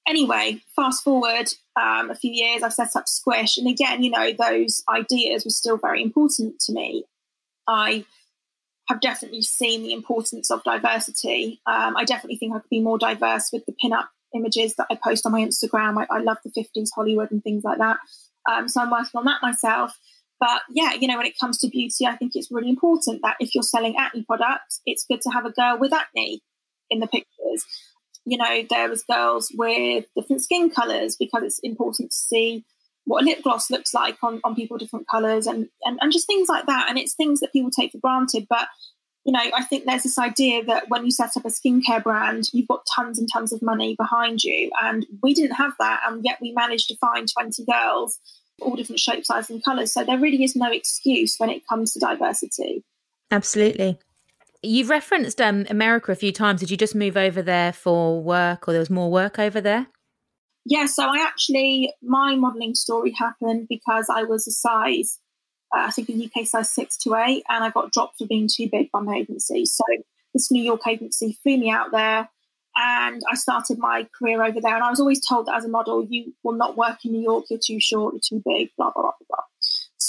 Anyway, 0.08 0.62
fast 0.74 1.04
forward 1.04 1.52
um, 1.80 2.10
a 2.10 2.14
few 2.14 2.30
years, 2.30 2.62
I 2.62 2.68
set 2.68 2.96
up 2.96 3.08
Squish. 3.08 3.56
And 3.58 3.68
again, 3.68 4.02
you 4.02 4.10
know, 4.10 4.32
those 4.32 4.82
ideas 4.88 5.44
were 5.44 5.50
still 5.50 5.76
very 5.76 6.02
important 6.02 6.60
to 6.60 6.72
me. 6.72 7.04
I 7.66 8.04
have 8.88 9.00
definitely 9.00 9.42
seen 9.42 9.82
the 9.82 9.92
importance 9.92 10.50
of 10.50 10.62
diversity. 10.62 11.60
Um, 11.66 11.96
I 11.96 12.04
definitely 12.04 12.36
think 12.36 12.54
I 12.54 12.58
could 12.58 12.70
be 12.70 12.80
more 12.80 12.98
diverse 12.98 13.50
with 13.52 13.64
the 13.66 13.74
pin-up 13.80 14.10
images 14.34 14.74
that 14.76 14.86
I 14.90 14.98
post 15.02 15.24
on 15.24 15.32
my 15.32 15.40
Instagram. 15.40 15.98
I, 15.98 16.06
I 16.14 16.20
love 16.20 16.38
the 16.44 16.50
50s 16.50 16.90
Hollywood 16.94 17.30
and 17.30 17.42
things 17.42 17.64
like 17.64 17.78
that. 17.78 17.98
Um, 18.50 18.68
so 18.68 18.82
I'm 18.82 18.90
working 18.90 19.18
on 19.18 19.24
that 19.24 19.42
myself. 19.42 19.98
But 20.38 20.62
yeah, 20.70 20.92
you 20.92 21.08
know, 21.08 21.16
when 21.16 21.26
it 21.26 21.38
comes 21.38 21.58
to 21.58 21.68
beauty, 21.68 22.06
I 22.06 22.16
think 22.16 22.32
it's 22.34 22.50
really 22.50 22.68
important 22.68 23.22
that 23.22 23.36
if 23.40 23.54
you're 23.54 23.62
selling 23.62 23.96
acne 23.96 24.24
products, 24.24 24.80
it's 24.84 25.06
good 25.08 25.22
to 25.22 25.30
have 25.30 25.46
a 25.46 25.52
girl 25.52 25.78
with 25.78 25.92
acne 25.92 26.42
in 26.90 27.00
the 27.00 27.06
pictures. 27.06 27.64
You 28.26 28.38
know, 28.38 28.64
there 28.70 28.88
was 28.88 29.04
girls 29.04 29.52
with 29.54 30.06
different 30.16 30.42
skin 30.42 30.70
colors 30.70 31.16
because 31.16 31.42
it's 31.42 31.58
important 31.60 32.10
to 32.10 32.16
see 32.16 32.64
what 33.04 33.22
a 33.22 33.26
lip 33.26 33.42
gloss 33.42 33.70
looks 33.70 33.92
like 33.92 34.16
on, 34.22 34.40
on 34.44 34.54
people 34.54 34.78
different 34.78 35.06
colors 35.08 35.46
and, 35.46 35.68
and 35.84 35.98
and 36.00 36.12
just 36.12 36.26
things 36.26 36.48
like 36.48 36.66
that. 36.66 36.86
And 36.88 36.98
it's 36.98 37.14
things 37.14 37.40
that 37.40 37.52
people 37.52 37.70
take 37.70 37.92
for 37.92 37.98
granted. 37.98 38.46
But 38.48 38.68
you 39.24 39.32
know 39.32 39.40
i 39.54 39.62
think 39.64 39.84
there's 39.84 40.02
this 40.02 40.18
idea 40.18 40.62
that 40.64 40.88
when 40.88 41.04
you 41.04 41.10
set 41.10 41.36
up 41.36 41.44
a 41.44 41.48
skincare 41.48 42.02
brand 42.02 42.44
you've 42.52 42.68
got 42.68 42.86
tons 42.94 43.18
and 43.18 43.26
tons 43.32 43.52
of 43.52 43.62
money 43.62 43.96
behind 43.98 44.44
you. 44.44 44.70
And 44.82 45.06
we 45.22 45.34
didn't 45.34 45.56
have 45.56 45.72
that. 45.78 46.02
And 46.06 46.24
yet 46.24 46.38
we 46.40 46.52
managed 46.52 46.88
to 46.88 46.96
find 46.96 47.26
20 47.26 47.64
girls 47.64 48.18
all 48.60 48.76
different 48.76 49.00
shapes 49.00 49.28
sizes 49.28 49.50
and 49.50 49.64
colors. 49.64 49.92
So 49.92 50.04
there 50.04 50.18
really 50.18 50.44
is 50.44 50.54
no 50.54 50.70
excuse 50.70 51.36
when 51.38 51.50
it 51.50 51.66
comes 51.66 51.92
to 51.92 52.00
diversity. 52.00 52.84
Absolutely 53.30 53.98
You've 54.64 54.88
referenced 54.88 55.40
um, 55.40 55.66
America 55.68 56.12
a 56.12 56.14
few 56.14 56.32
times. 56.32 56.60
Did 56.60 56.70
you 56.70 56.76
just 56.76 56.94
move 56.94 57.16
over 57.16 57.42
there 57.42 57.72
for 57.72 58.22
work, 58.22 58.66
or 58.66 58.72
there 58.72 58.80
was 58.80 58.90
more 58.90 59.10
work 59.10 59.38
over 59.38 59.60
there? 59.60 59.86
Yeah, 60.64 60.86
so 60.86 61.04
I 61.04 61.18
actually, 61.18 61.92
my 62.02 62.36
modelling 62.36 62.74
story 62.74 63.12
happened 63.18 63.66
because 63.68 64.06
I 64.08 64.22
was 64.22 64.46
a 64.46 64.50
size, 64.50 65.20
uh, 65.76 65.84
I 65.86 65.90
think 65.90 66.08
a 66.08 66.24
UK 66.24 66.46
size 66.46 66.70
six 66.70 66.96
to 66.98 67.14
eight, 67.16 67.44
and 67.48 67.62
I 67.62 67.70
got 67.70 67.92
dropped 67.92 68.18
for 68.18 68.26
being 68.26 68.48
too 68.50 68.68
big 68.70 68.90
by 68.90 69.00
my 69.00 69.16
agency. 69.16 69.66
So 69.66 69.84
this 70.32 70.50
New 70.50 70.62
York 70.62 70.86
agency 70.86 71.38
flew 71.42 71.58
me 71.58 71.70
out 71.70 71.92
there 71.92 72.30
and 72.76 73.22
I 73.30 73.34
started 73.36 73.78
my 73.78 74.06
career 74.18 74.42
over 74.42 74.60
there. 74.60 74.74
And 74.74 74.82
I 74.82 74.90
was 74.90 75.00
always 75.00 75.24
told 75.24 75.46
that 75.46 75.54
as 75.54 75.64
a 75.64 75.68
model, 75.68 76.06
you 76.08 76.34
will 76.42 76.54
not 76.54 76.76
work 76.76 77.04
in 77.04 77.12
New 77.12 77.22
York, 77.22 77.44
you're 77.48 77.60
too 77.62 77.78
short, 77.80 78.14
you're 78.14 78.40
too 78.40 78.42
big, 78.44 78.70
blah, 78.76 78.90
blah, 78.90 79.02
blah, 79.02 79.12
blah. 79.28 79.44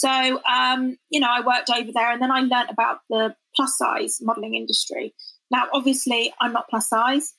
So, 0.05 0.39
um, 0.45 0.97
you 1.09 1.19
know, 1.19 1.29
I 1.31 1.41
worked 1.41 1.71
over 1.71 1.91
there 1.91 2.11
and 2.11 2.21
then 2.21 2.31
I 2.31 2.41
learned 2.41 2.69
about 2.69 2.99
the 3.09 3.35
plus 3.55 3.75
size 3.75 4.19
modeling 4.21 4.53
industry. 4.53 5.15
Now, 5.49 5.67
obviously, 5.73 6.31
I'm 6.39 6.53
not 6.53 6.69
plus 6.69 6.89
size. 6.89 7.33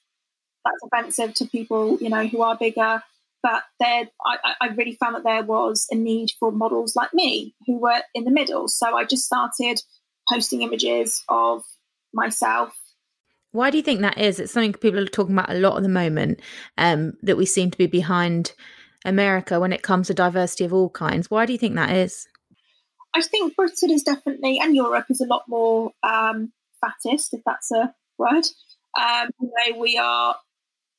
That's 0.65 0.83
offensive 0.85 1.35
to 1.35 1.47
people, 1.47 1.97
you 2.01 2.09
know, 2.09 2.27
who 2.27 2.43
are 2.43 2.57
bigger. 2.57 3.05
But 3.41 3.63
there, 3.79 4.09
I, 4.27 4.55
I 4.61 4.67
really 4.75 4.97
found 4.99 5.15
that 5.15 5.23
there 5.23 5.45
was 5.45 5.87
a 5.93 5.95
need 5.95 6.31
for 6.41 6.51
models 6.51 6.97
like 6.97 7.15
me 7.15 7.55
who 7.69 7.79
were 7.79 8.01
in 8.17 8.25
the 8.25 8.33
middle. 8.33 8.67
So 8.67 8.97
I 8.97 9.05
just 9.05 9.25
started 9.25 9.81
posting 10.29 10.63
images 10.63 11.23
of 11.29 11.63
myself. 12.13 12.77
Why 13.53 13.71
do 13.71 13.77
you 13.77 13.83
think 13.85 14.01
that 14.01 14.19
is? 14.19 14.41
It's 14.41 14.51
something 14.51 14.73
people 14.73 14.99
are 14.99 15.07
talking 15.07 15.39
about 15.39 15.51
a 15.51 15.61
lot 15.61 15.77
at 15.77 15.85
the 15.85 15.89
moment. 15.89 16.41
Um, 16.77 17.13
that 17.23 17.37
we 17.37 17.47
seem 17.47 17.71
to 17.71 17.79
be 17.79 17.87
behind 17.87 18.55
America 19.05 19.61
when 19.61 19.73
it 19.73 19.83
comes 19.83 20.09
to 20.09 20.15
diversity 20.15 20.65
of 20.65 20.75
all 20.75 20.91
kinds. 20.91 21.31
Why 21.31 21.47
do 21.47 21.53
you 21.53 21.59
think 21.61 21.77
that 21.77 21.95
is? 21.95 22.27
I 23.15 23.23
think 23.23 23.57
Britain 23.57 23.91
is 23.91 24.03
definitely, 24.03 24.59
and 24.59 24.75
Europe 24.77 25.07
is 25.09 25.21
a 25.21 25.27
lot 25.27 25.45
more 25.49 25.93
um, 26.03 26.53
fattist, 26.85 27.33
if 27.33 27.41
that's 27.45 27.71
a 27.71 27.95
word. 28.19 28.47
Um, 28.99 29.31
you 29.41 29.51
know, 29.55 29.79
we 29.79 29.99
are 29.99 30.37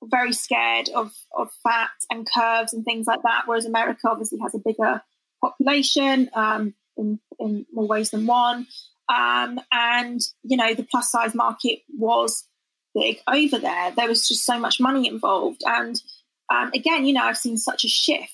very 0.03 0.33
scared 0.33 0.89
of, 0.89 1.13
of 1.35 1.51
fat 1.63 1.89
and 2.11 2.27
curves 2.31 2.73
and 2.73 2.85
things 2.85 3.07
like 3.07 3.21
that, 3.23 3.43
whereas 3.45 3.65
America 3.65 4.09
obviously 4.09 4.39
has 4.39 4.55
a 4.55 4.59
bigger 4.59 5.01
population 5.41 6.29
um, 6.33 6.73
in, 6.97 7.19
in 7.39 7.65
more 7.71 7.87
ways 7.87 8.11
than 8.11 8.25
one. 8.25 8.67
Um, 9.09 9.59
and, 9.71 10.21
you 10.43 10.57
know, 10.57 10.73
the 10.73 10.83
plus 10.83 11.11
size 11.11 11.33
market 11.33 11.79
was 11.97 12.45
big 12.93 13.19
over 13.27 13.57
there. 13.57 13.91
There 13.91 14.07
was 14.07 14.27
just 14.27 14.45
so 14.45 14.59
much 14.59 14.79
money 14.79 15.07
involved. 15.07 15.61
And 15.65 16.01
um, 16.49 16.71
again, 16.73 17.05
you 17.05 17.13
know, 17.13 17.23
I've 17.23 17.37
seen 17.37 17.57
such 17.57 17.83
a 17.83 17.89
shift 17.89 18.33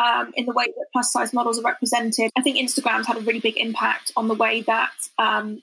um, 0.00 0.32
in 0.34 0.46
the 0.46 0.52
way 0.52 0.66
that 0.66 0.86
plus 0.92 1.12
size 1.12 1.32
models 1.32 1.58
are 1.58 1.62
represented. 1.62 2.30
I 2.36 2.42
think 2.42 2.56
Instagram's 2.56 3.06
had 3.06 3.18
a 3.18 3.20
really 3.20 3.40
big 3.40 3.58
impact 3.58 4.12
on 4.16 4.28
the 4.28 4.34
way 4.34 4.62
that 4.62 4.92
um, 5.18 5.62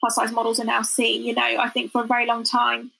plus 0.00 0.14
size 0.14 0.30
models 0.30 0.60
are 0.60 0.64
now 0.64 0.82
seen. 0.82 1.24
You 1.24 1.34
know, 1.34 1.42
I 1.58 1.68
think 1.68 1.90
for 1.90 2.04
a 2.04 2.06
very 2.06 2.26
long 2.26 2.44
time, 2.44 2.92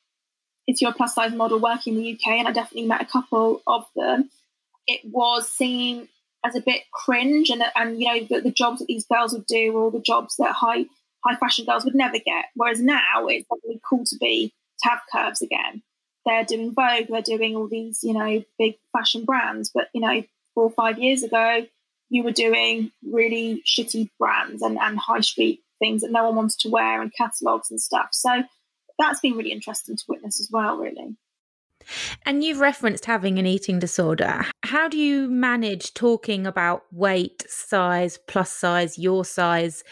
if 0.67 0.83
you're 0.83 0.91
a 0.91 0.95
plus 0.95 1.15
size 1.15 1.33
model 1.33 1.61
working 1.61 1.95
in 1.95 2.03
the 2.03 2.13
UK, 2.13 2.39
and 2.39 2.49
I 2.49 2.53
definitely 2.53 2.89
met 2.89 3.03
a 3.03 3.07
couple 3.07 3.63
of 3.67 3.87
them, 3.95 4.31
it 4.87 5.01
was 5.05 5.51
seen 5.51 6.09
as 6.45 6.57
a 6.57 6.61
bit 6.61 6.83
cringe, 6.93 7.51
and 7.51 7.63
and 7.77 8.01
you 8.01 8.09
know 8.09 8.27
the, 8.29 8.41
the 8.43 8.51
jobs 8.51 8.81
that 8.81 8.87
these 8.87 9.07
girls 9.07 9.33
would 9.33 9.47
do, 9.47 9.73
or 9.73 9.85
all 9.85 9.91
the 9.91 10.01
jobs 10.01 10.37
that 10.39 10.53
high 10.53 10.87
high 11.25 11.37
fashion 11.37 11.67
girls 11.67 11.85
would 11.85 11.95
never 11.95 12.19
get. 12.19 12.47
Whereas 12.55 12.81
now 12.81 13.27
it's 13.29 13.47
really 13.65 13.81
cool 13.89 14.05
to 14.07 14.17
be 14.17 14.53
to 14.83 14.89
have 14.89 15.01
curves 15.13 15.41
again. 15.41 15.83
They're 16.27 16.45
doing 16.45 16.75
Vogue, 16.75 17.07
they're 17.09 17.23
doing 17.23 17.55
all 17.55 17.69
these 17.69 18.03
you 18.03 18.13
know 18.13 18.43
big 18.59 18.75
fashion 18.93 19.25
brands, 19.25 19.71
but 19.73 19.89
you 19.95 20.01
know 20.01 20.23
four 20.59 20.65
or 20.65 20.71
five 20.71 20.99
years 20.99 21.23
ago 21.23 21.65
you 22.11 22.25
were 22.25 22.33
doing 22.33 22.91
really 23.09 23.63
shitty 23.65 24.11
brands 24.19 24.61
and, 24.61 24.77
and 24.77 24.99
high 24.99 25.21
street 25.21 25.61
things 25.79 26.03
that 26.03 26.11
no 26.11 26.25
one 26.25 26.35
wants 26.35 26.57
to 26.57 26.69
wear 26.69 27.01
and 27.01 27.13
catalogs 27.17 27.71
and 27.71 27.81
stuff. 27.81 28.09
So 28.11 28.43
that's 28.99 29.21
been 29.21 29.37
really 29.37 29.53
interesting 29.53 29.95
to 29.95 30.05
witness 30.09 30.41
as 30.41 30.49
well, 30.51 30.79
really. 30.79 31.17
And 32.27 32.43
you've 32.43 32.59
referenced 32.59 33.05
having 33.05 33.39
an 33.39 33.47
eating 33.47 33.79
disorder. 33.79 34.47
How 34.65 34.89
do 34.89 34.99
you 34.99 35.31
manage 35.31 35.95
talking 35.95 36.45
about 36.45 36.83
weight, 36.91 37.45
size, 37.49 38.19
plus 38.27 38.51
size, 38.51 38.99
your 38.99 39.25
size, 39.25 39.85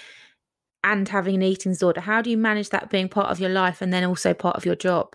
and 0.82 1.08
having 1.08 1.36
an 1.36 1.42
eating 1.42 1.72
disorder? 1.72 2.00
How 2.00 2.22
do 2.22 2.30
you 2.30 2.36
manage 2.36 2.70
that 2.70 2.90
being 2.90 3.08
part 3.08 3.30
of 3.30 3.38
your 3.38 3.50
life 3.50 3.80
and 3.80 3.92
then 3.92 4.02
also 4.02 4.34
part 4.34 4.56
of 4.56 4.66
your 4.66 4.74
job? 4.74 5.14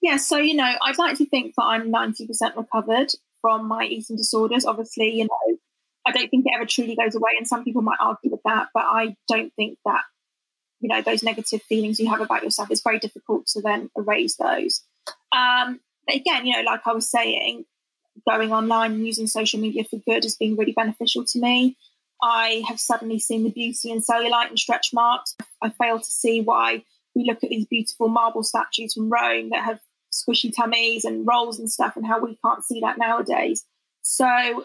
Yeah, 0.00 0.16
so, 0.16 0.38
you 0.38 0.54
know, 0.54 0.72
I'd 0.82 0.98
like 0.98 1.16
to 1.18 1.26
think 1.26 1.54
that 1.54 1.62
I'm 1.62 1.92
90% 1.92 2.56
recovered 2.56 3.12
from 3.42 3.68
my 3.68 3.84
eating 3.84 4.16
disorders. 4.16 4.64
Obviously, 4.64 5.10
you 5.10 5.24
know, 5.24 5.56
I 6.06 6.12
don't 6.12 6.30
think 6.30 6.46
it 6.46 6.52
ever 6.54 6.64
truly 6.64 6.96
goes 6.96 7.14
away, 7.14 7.32
and 7.36 7.46
some 7.46 7.64
people 7.64 7.82
might 7.82 7.98
argue 8.00 8.30
with 8.30 8.40
that, 8.44 8.68
but 8.72 8.84
I 8.84 9.16
don't 9.28 9.52
think 9.54 9.78
that 9.84 10.02
you 10.80 10.88
know 10.88 11.02
those 11.02 11.22
negative 11.22 11.62
feelings 11.62 12.00
you 12.00 12.08
have 12.08 12.20
about 12.22 12.42
yourself. 12.42 12.70
It's 12.70 12.82
very 12.82 12.98
difficult 12.98 13.46
to 13.48 13.60
then 13.60 13.90
erase 13.96 14.36
those. 14.36 14.82
Um, 15.32 15.80
but 16.06 16.16
again, 16.16 16.46
you 16.46 16.56
know, 16.56 16.62
like 16.62 16.80
I 16.86 16.92
was 16.92 17.10
saying, 17.10 17.64
going 18.28 18.52
online 18.52 18.92
and 18.92 19.06
using 19.06 19.26
social 19.26 19.60
media 19.60 19.84
for 19.84 19.98
good 19.98 20.24
has 20.24 20.36
been 20.36 20.56
really 20.56 20.72
beneficial 20.72 21.24
to 21.26 21.38
me. 21.38 21.76
I 22.22 22.62
have 22.68 22.78
suddenly 22.78 23.18
seen 23.18 23.42
the 23.42 23.50
beauty 23.50 23.90
in 23.90 24.00
cellulite 24.00 24.48
and 24.48 24.58
stretch 24.58 24.92
marks. 24.92 25.36
I 25.60 25.70
fail 25.70 25.98
to 25.98 26.04
see 26.04 26.40
why 26.40 26.84
we 27.14 27.24
look 27.24 27.42
at 27.42 27.50
these 27.50 27.66
beautiful 27.66 28.08
marble 28.08 28.44
statues 28.44 28.94
from 28.94 29.10
Rome 29.10 29.50
that 29.50 29.64
have 29.64 29.80
squishy 30.12 30.54
tummies 30.54 31.04
and 31.04 31.26
rolls 31.26 31.58
and 31.58 31.70
stuff, 31.70 31.96
and 31.96 32.06
how 32.06 32.20
we 32.20 32.38
can't 32.44 32.64
see 32.64 32.80
that 32.80 32.98
nowadays. 32.98 33.64
So 34.02 34.64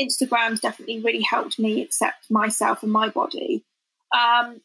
Instagram's 0.00 0.60
definitely 0.60 1.00
really 1.00 1.22
helped 1.22 1.58
me 1.58 1.82
accept 1.82 2.30
myself 2.30 2.82
and 2.82 2.92
my 2.92 3.08
body. 3.08 3.64
Um, 4.16 4.60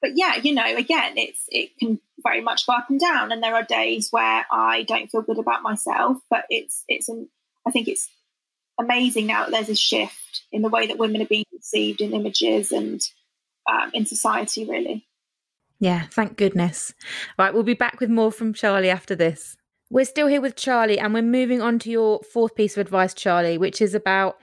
but 0.00 0.12
yeah, 0.16 0.36
you 0.36 0.54
know, 0.54 0.76
again, 0.76 1.16
it's 1.16 1.44
it 1.48 1.70
can 1.78 1.98
very 2.22 2.40
much 2.40 2.66
go 2.66 2.74
up 2.74 2.90
and 2.90 3.00
down, 3.00 3.32
and 3.32 3.42
there 3.42 3.54
are 3.54 3.62
days 3.62 4.08
where 4.10 4.46
I 4.50 4.82
don't 4.82 5.10
feel 5.10 5.22
good 5.22 5.38
about 5.38 5.62
myself. 5.62 6.18
But 6.28 6.44
it's 6.50 6.84
it's 6.88 7.08
an 7.08 7.28
I 7.66 7.70
think 7.70 7.88
it's 7.88 8.10
amazing 8.78 9.26
now 9.26 9.44
that 9.44 9.52
there's 9.52 9.68
a 9.70 9.74
shift 9.74 10.42
in 10.52 10.62
the 10.62 10.68
way 10.68 10.88
that 10.88 10.98
women 10.98 11.22
are 11.22 11.26
being 11.26 11.44
perceived 11.54 12.00
in 12.00 12.12
images 12.12 12.72
and 12.72 13.00
um, 13.70 13.90
in 13.94 14.04
society, 14.06 14.64
really. 14.66 15.06
Yeah, 15.84 16.06
thank 16.10 16.38
goodness. 16.38 16.94
Right, 17.38 17.52
we'll 17.52 17.62
be 17.62 17.74
back 17.74 18.00
with 18.00 18.08
more 18.08 18.32
from 18.32 18.54
Charlie 18.54 18.88
after 18.88 19.14
this. 19.14 19.54
We're 19.90 20.06
still 20.06 20.28
here 20.28 20.40
with 20.40 20.56
Charlie, 20.56 20.98
and 20.98 21.12
we're 21.12 21.20
moving 21.20 21.60
on 21.60 21.78
to 21.80 21.90
your 21.90 22.22
fourth 22.32 22.54
piece 22.54 22.74
of 22.74 22.80
advice, 22.80 23.12
Charlie, 23.12 23.58
which 23.58 23.82
is 23.82 23.94
about 23.94 24.38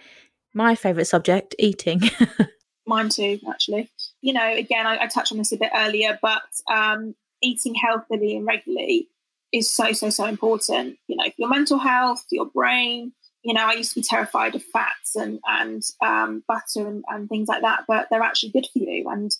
my 0.53 0.75
favourite 0.75 1.07
subject, 1.07 1.55
eating. 1.57 2.03
Mine 2.85 3.09
too, 3.09 3.39
actually. 3.49 3.89
You 4.21 4.33
know, 4.33 4.53
again, 4.53 4.85
I, 4.85 5.05
I 5.05 5.07
touched 5.07 5.31
on 5.31 5.39
this 5.39 5.51
a 5.51 5.57
bit 5.57 5.71
earlier, 5.75 6.19
but 6.21 6.43
um, 6.71 7.15
eating 7.41 7.73
healthily 7.73 8.37
and 8.37 8.45
regularly 8.45 9.09
is 9.51 9.67
so, 9.67 9.93
so, 9.93 10.11
so 10.11 10.25
important. 10.25 10.99
You 11.07 11.15
know, 11.15 11.25
your 11.37 11.49
mental 11.49 11.79
health, 11.79 12.23
your 12.29 12.45
brain. 12.45 13.13
You 13.41 13.55
know, 13.55 13.65
I 13.65 13.73
used 13.73 13.93
to 13.95 14.01
be 14.01 14.05
terrified 14.07 14.53
of 14.53 14.61
fats 14.61 15.15
and 15.15 15.39
and 15.47 15.81
um, 16.05 16.43
butter 16.47 16.87
and, 16.87 17.03
and 17.09 17.27
things 17.27 17.47
like 17.47 17.63
that, 17.63 17.85
but 17.87 18.09
they're 18.11 18.21
actually 18.21 18.51
good 18.51 18.67
for 18.71 18.77
you. 18.77 19.09
And 19.09 19.31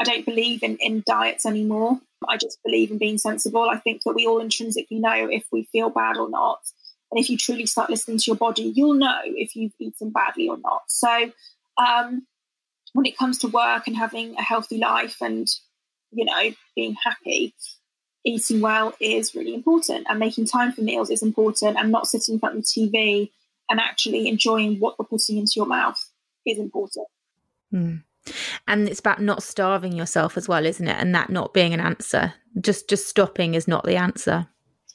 I 0.00 0.04
don't 0.04 0.24
believe 0.24 0.62
in, 0.62 0.76
in 0.76 1.02
diets 1.06 1.44
anymore. 1.46 2.00
I 2.28 2.36
just 2.36 2.58
believe 2.64 2.90
in 2.90 2.98
being 2.98 3.18
sensible. 3.18 3.68
I 3.68 3.78
think 3.78 4.02
that 4.04 4.14
we 4.14 4.26
all 4.26 4.40
intrinsically 4.40 4.98
know 4.98 5.28
if 5.30 5.44
we 5.52 5.64
feel 5.64 5.90
bad 5.90 6.16
or 6.16 6.28
not. 6.28 6.60
And 7.10 7.20
if 7.20 7.30
you 7.30 7.38
truly 7.38 7.66
start 7.66 7.90
listening 7.90 8.18
to 8.18 8.24
your 8.26 8.36
body, 8.36 8.72
you'll 8.74 8.94
know 8.94 9.20
if 9.24 9.56
you've 9.56 9.72
eaten 9.78 10.10
badly 10.10 10.48
or 10.48 10.58
not. 10.58 10.82
So, 10.88 11.32
um, 11.78 12.26
when 12.92 13.06
it 13.06 13.16
comes 13.16 13.38
to 13.38 13.48
work 13.48 13.86
and 13.86 13.96
having 13.96 14.34
a 14.36 14.42
healthy 14.42 14.78
life 14.78 15.16
and, 15.20 15.48
you 16.10 16.24
know, 16.24 16.50
being 16.74 16.96
happy, 17.02 17.54
eating 18.24 18.60
well 18.60 18.94
is 19.00 19.34
really 19.34 19.54
important. 19.54 20.06
And 20.08 20.18
making 20.18 20.46
time 20.46 20.72
for 20.72 20.82
meals 20.82 21.10
is 21.10 21.22
important. 21.22 21.78
And 21.78 21.92
not 21.92 22.08
sitting 22.08 22.34
in 22.34 22.40
front 22.40 22.56
of 22.56 22.64
the 22.64 22.90
TV 22.90 23.30
and 23.70 23.80
actually 23.80 24.28
enjoying 24.28 24.78
what 24.78 24.96
you're 24.98 25.06
putting 25.06 25.38
into 25.38 25.52
your 25.56 25.66
mouth 25.66 26.02
is 26.46 26.58
important. 26.58 27.06
Mm. 27.72 28.02
And 28.66 28.88
it's 28.88 29.00
about 29.00 29.22
not 29.22 29.42
starving 29.42 29.92
yourself 29.92 30.36
as 30.36 30.48
well, 30.48 30.66
isn't 30.66 30.88
it? 30.88 30.96
And 30.98 31.14
that 31.14 31.30
not 31.30 31.54
being 31.54 31.74
an 31.74 31.80
answer. 31.80 32.34
Just 32.60 32.88
just 32.88 33.08
stopping 33.08 33.54
is 33.54 33.68
not 33.68 33.84
the 33.84 33.96
answer 33.96 34.48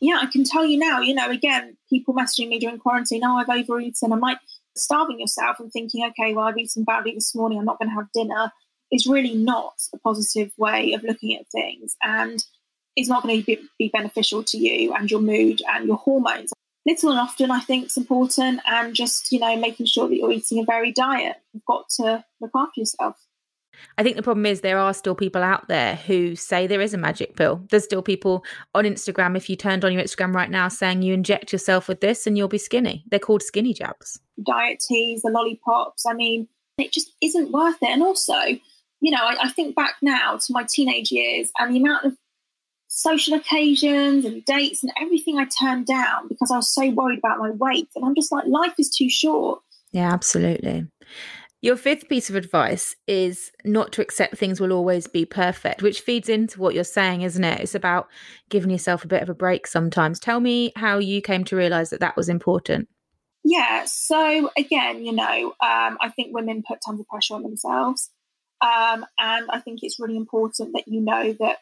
yeah, 0.03 0.19
I 0.21 0.25
can 0.25 0.43
tell 0.43 0.65
you 0.65 0.77
now, 0.77 0.99
you 0.99 1.15
know, 1.15 1.29
again, 1.29 1.77
people 1.89 2.13
messaging 2.13 2.49
me 2.49 2.59
during 2.59 2.77
quarantine, 2.77 3.23
oh, 3.23 3.37
I've 3.37 3.47
overeaten. 3.49 4.11
I'm 4.11 4.19
like 4.19 4.39
starving 4.75 5.21
yourself 5.21 5.61
and 5.61 5.71
thinking, 5.71 6.03
okay, 6.09 6.33
well, 6.33 6.45
I've 6.45 6.57
eaten 6.57 6.83
badly 6.83 7.13
this 7.13 7.33
morning, 7.33 7.57
I'm 7.57 7.63
not 7.63 7.79
going 7.79 7.87
to 7.87 7.95
have 7.95 8.11
dinner, 8.13 8.51
is 8.91 9.07
really 9.07 9.33
not 9.33 9.75
a 9.93 9.97
positive 9.99 10.51
way 10.57 10.91
of 10.91 11.03
looking 11.03 11.37
at 11.37 11.49
things. 11.53 11.95
And 12.03 12.43
it's 12.97 13.07
not 13.07 13.23
going 13.23 13.39
to 13.39 13.45
be, 13.45 13.59
be 13.79 13.89
beneficial 13.93 14.43
to 14.43 14.57
you 14.57 14.93
and 14.93 15.09
your 15.09 15.21
mood 15.21 15.61
and 15.69 15.87
your 15.87 15.95
hormones. 15.95 16.51
Little 16.85 17.11
and 17.11 17.19
often, 17.19 17.49
I 17.49 17.61
think, 17.61 17.85
is 17.85 17.95
important, 17.95 18.59
and 18.67 18.93
just, 18.93 19.31
you 19.31 19.39
know, 19.39 19.55
making 19.55 19.85
sure 19.85 20.09
that 20.09 20.17
you're 20.17 20.33
eating 20.33 20.59
a 20.59 20.65
varied 20.65 20.95
diet. 20.95 21.37
You've 21.53 21.63
got 21.63 21.87
to 22.01 22.25
look 22.41 22.51
after 22.53 22.81
yourself. 22.81 23.15
I 23.97 24.03
think 24.03 24.15
the 24.15 24.23
problem 24.23 24.45
is 24.45 24.61
there 24.61 24.79
are 24.79 24.93
still 24.93 25.15
people 25.15 25.43
out 25.43 25.67
there 25.67 25.95
who 25.95 26.35
say 26.35 26.67
there 26.67 26.81
is 26.81 26.93
a 26.93 26.97
magic 26.97 27.35
pill. 27.35 27.63
There's 27.69 27.83
still 27.83 28.01
people 28.01 28.43
on 28.73 28.85
Instagram, 28.85 29.37
if 29.37 29.49
you 29.49 29.55
turned 29.55 29.85
on 29.85 29.93
your 29.93 30.01
Instagram 30.01 30.33
right 30.33 30.49
now, 30.49 30.67
saying 30.67 31.01
you 31.01 31.13
inject 31.13 31.51
yourself 31.51 31.87
with 31.87 32.01
this 32.01 32.25
and 32.25 32.37
you'll 32.37 32.47
be 32.47 32.57
skinny. 32.57 33.03
They're 33.09 33.19
called 33.19 33.43
skinny 33.43 33.73
jabs. 33.73 34.19
Diet 34.43 34.83
teas, 34.87 35.21
the 35.21 35.29
lollipops. 35.29 36.05
I 36.05 36.13
mean, 36.13 36.47
it 36.77 36.91
just 36.91 37.13
isn't 37.21 37.51
worth 37.51 37.77
it. 37.81 37.89
And 37.89 38.01
also, 38.01 38.33
you 38.99 39.11
know, 39.11 39.21
I, 39.21 39.43
I 39.43 39.49
think 39.49 39.75
back 39.75 39.95
now 40.01 40.37
to 40.37 40.53
my 40.53 40.63
teenage 40.63 41.11
years 41.11 41.51
and 41.59 41.73
the 41.73 41.79
amount 41.79 42.05
of 42.05 42.17
social 42.87 43.33
occasions 43.33 44.23
and 44.23 44.45
dates 44.45 44.83
and 44.83 44.91
everything 45.01 45.37
I 45.37 45.45
turned 45.45 45.87
down 45.87 46.27
because 46.27 46.51
I 46.51 46.57
was 46.57 46.73
so 46.73 46.89
worried 46.91 47.19
about 47.19 47.39
my 47.39 47.49
weight. 47.49 47.89
And 47.95 48.05
I'm 48.05 48.15
just 48.15 48.31
like, 48.31 48.45
life 48.45 48.73
is 48.77 48.89
too 48.89 49.09
short. 49.09 49.61
Yeah, 49.91 50.11
absolutely. 50.11 50.87
Your 51.63 51.77
fifth 51.77 52.09
piece 52.09 52.29
of 52.29 52.35
advice 52.35 52.93
is 53.07 53.49
not 53.63 53.93
to 53.93 54.01
accept 54.01 54.37
things 54.37 54.59
will 54.59 54.73
always 54.73 55.07
be 55.07 55.23
perfect, 55.23 55.81
which 55.81 56.01
feeds 56.01 56.27
into 56.27 56.59
what 56.59 56.75
you're 56.75 56.83
saying, 56.83 57.21
isn't 57.21 57.43
it? 57.43 57.61
It's 57.61 57.73
about 57.73 58.09
giving 58.49 58.69
yourself 58.69 59.05
a 59.05 59.07
bit 59.07 59.23
of 59.23 59.29
a 59.29 59.33
break 59.33 59.65
sometimes. 59.65 60.19
Tell 60.19 60.41
me 60.41 60.73
how 60.75 60.97
you 60.97 61.21
came 61.21 61.45
to 61.45 61.55
realize 61.55 61.89
that 61.91 62.01
that 62.01 62.17
was 62.17 62.27
important. 62.27 62.89
Yeah, 63.45 63.85
so 63.85 64.51
again, 64.57 65.05
you 65.05 65.13
know, 65.13 65.53
um, 65.61 65.97
I 66.01 66.11
think 66.13 66.35
women 66.35 66.63
put 66.67 66.79
tons 66.85 66.99
of 66.99 67.07
pressure 67.07 67.35
on 67.35 67.43
themselves. 67.43 68.09
Um, 68.59 69.05
and 69.17 69.49
I 69.49 69.61
think 69.61 69.79
it's 69.83 70.01
really 70.01 70.17
important 70.17 70.73
that 70.73 70.89
you 70.89 70.99
know 70.99 71.33
that 71.39 71.59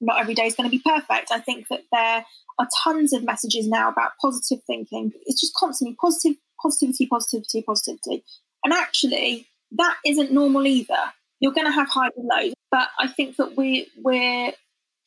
not 0.00 0.20
every 0.20 0.34
day 0.34 0.46
is 0.46 0.54
going 0.54 0.70
to 0.70 0.76
be 0.76 0.82
perfect. 0.84 1.32
I 1.32 1.40
think 1.40 1.66
that 1.70 1.82
there 1.90 2.24
are 2.60 2.68
tons 2.84 3.12
of 3.12 3.24
messages 3.24 3.66
now 3.66 3.88
about 3.88 4.12
positive 4.22 4.62
thinking. 4.64 5.10
It's 5.26 5.40
just 5.40 5.54
constantly 5.54 5.96
positive, 6.00 6.36
positivity, 6.62 7.06
positivity, 7.06 7.62
positivity. 7.62 8.24
And 8.64 8.72
actually, 8.72 9.46
that 9.72 9.96
isn't 10.04 10.32
normal 10.32 10.66
either. 10.66 11.12
You're 11.40 11.52
going 11.52 11.66
to 11.66 11.72
have 11.72 11.88
highs 11.88 12.12
and 12.16 12.26
lows, 12.26 12.52
but 12.70 12.88
I 12.98 13.08
think 13.08 13.36
that 13.36 13.56
we 13.56 13.88
we're 14.02 14.52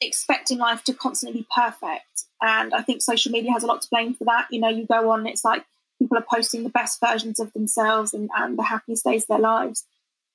expecting 0.02 0.58
life 0.58 0.84
to 0.86 0.94
constantly 0.94 1.42
be 1.42 1.48
perfect, 1.56 2.26
and 2.42 2.74
I 2.74 2.82
think 2.82 3.02
social 3.02 3.32
media 3.32 3.52
has 3.52 3.64
a 3.64 3.68
lot 3.68 3.82
to 3.82 3.88
blame 3.92 4.16
for 4.16 4.26
that. 4.26 4.48
You 4.50 4.60
know, 4.60 4.70
you 4.70 4.86
go 4.88 5.12
on, 5.12 5.28
it's 5.28 5.46
like 5.46 5.64
people 6.00 6.18
are 6.18 6.26
posting 6.30 6.64
the 6.64 6.70
best 6.70 7.00
versions 7.00 7.40
of 7.40 7.54
themselves 7.54 8.14
and, 8.14 8.30
and 8.36 8.58
the 8.58 8.64
happiest 8.64 9.06
days 9.06 9.24
of 9.24 9.28
their 9.28 9.40
lives. 9.40 9.86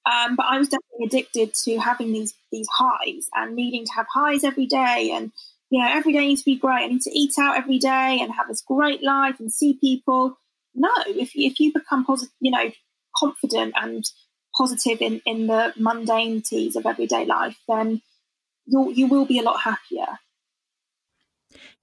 Um, 0.07 0.37
but 0.37 0.47
I 0.47 0.59
was 0.59 0.69
definitely 0.69 1.07
addicted 1.07 1.55
to 1.65 1.79
having 1.79 2.13
these 2.13 2.35
these 2.53 2.69
highs 2.73 3.29
and 3.35 3.55
needing 3.55 3.85
to 3.85 3.93
have 3.95 4.07
highs 4.13 4.45
every 4.45 4.67
day, 4.67 5.11
and 5.13 5.33
you 5.71 5.81
know, 5.81 5.89
every 5.91 6.13
day 6.13 6.29
needs 6.29 6.43
to 6.43 6.51
be 6.51 6.57
great. 6.57 6.85
I 6.85 6.87
need 6.87 7.03
to 7.03 7.19
eat 7.19 7.35
out 7.39 7.57
every 7.57 7.79
day 7.79 8.19
and 8.21 8.33
have 8.33 8.49
this 8.49 8.63
great 8.63 9.03
life 9.03 9.39
and 9.41 9.53
see 9.53 9.75
people. 9.75 10.39
No, 10.75 10.91
if 11.09 11.33
if 11.35 11.61
you 11.61 11.73
become 11.73 12.05
positive, 12.05 12.33
you 12.41 12.51
know, 12.51 12.71
confident 13.19 13.75
and 13.77 14.05
positive 14.57 15.01
in, 15.01 15.21
in 15.25 15.47
the 15.47 15.73
mundanities 15.77 16.77
of 16.77 16.87
everyday 16.87 17.25
life, 17.25 17.57
then 17.69 18.03
you'll, 18.67 18.93
you 18.93 19.07
will 19.07 19.25
be 19.25 19.39
a 19.39 19.43
lot 19.43 19.61
happier. 19.61 20.19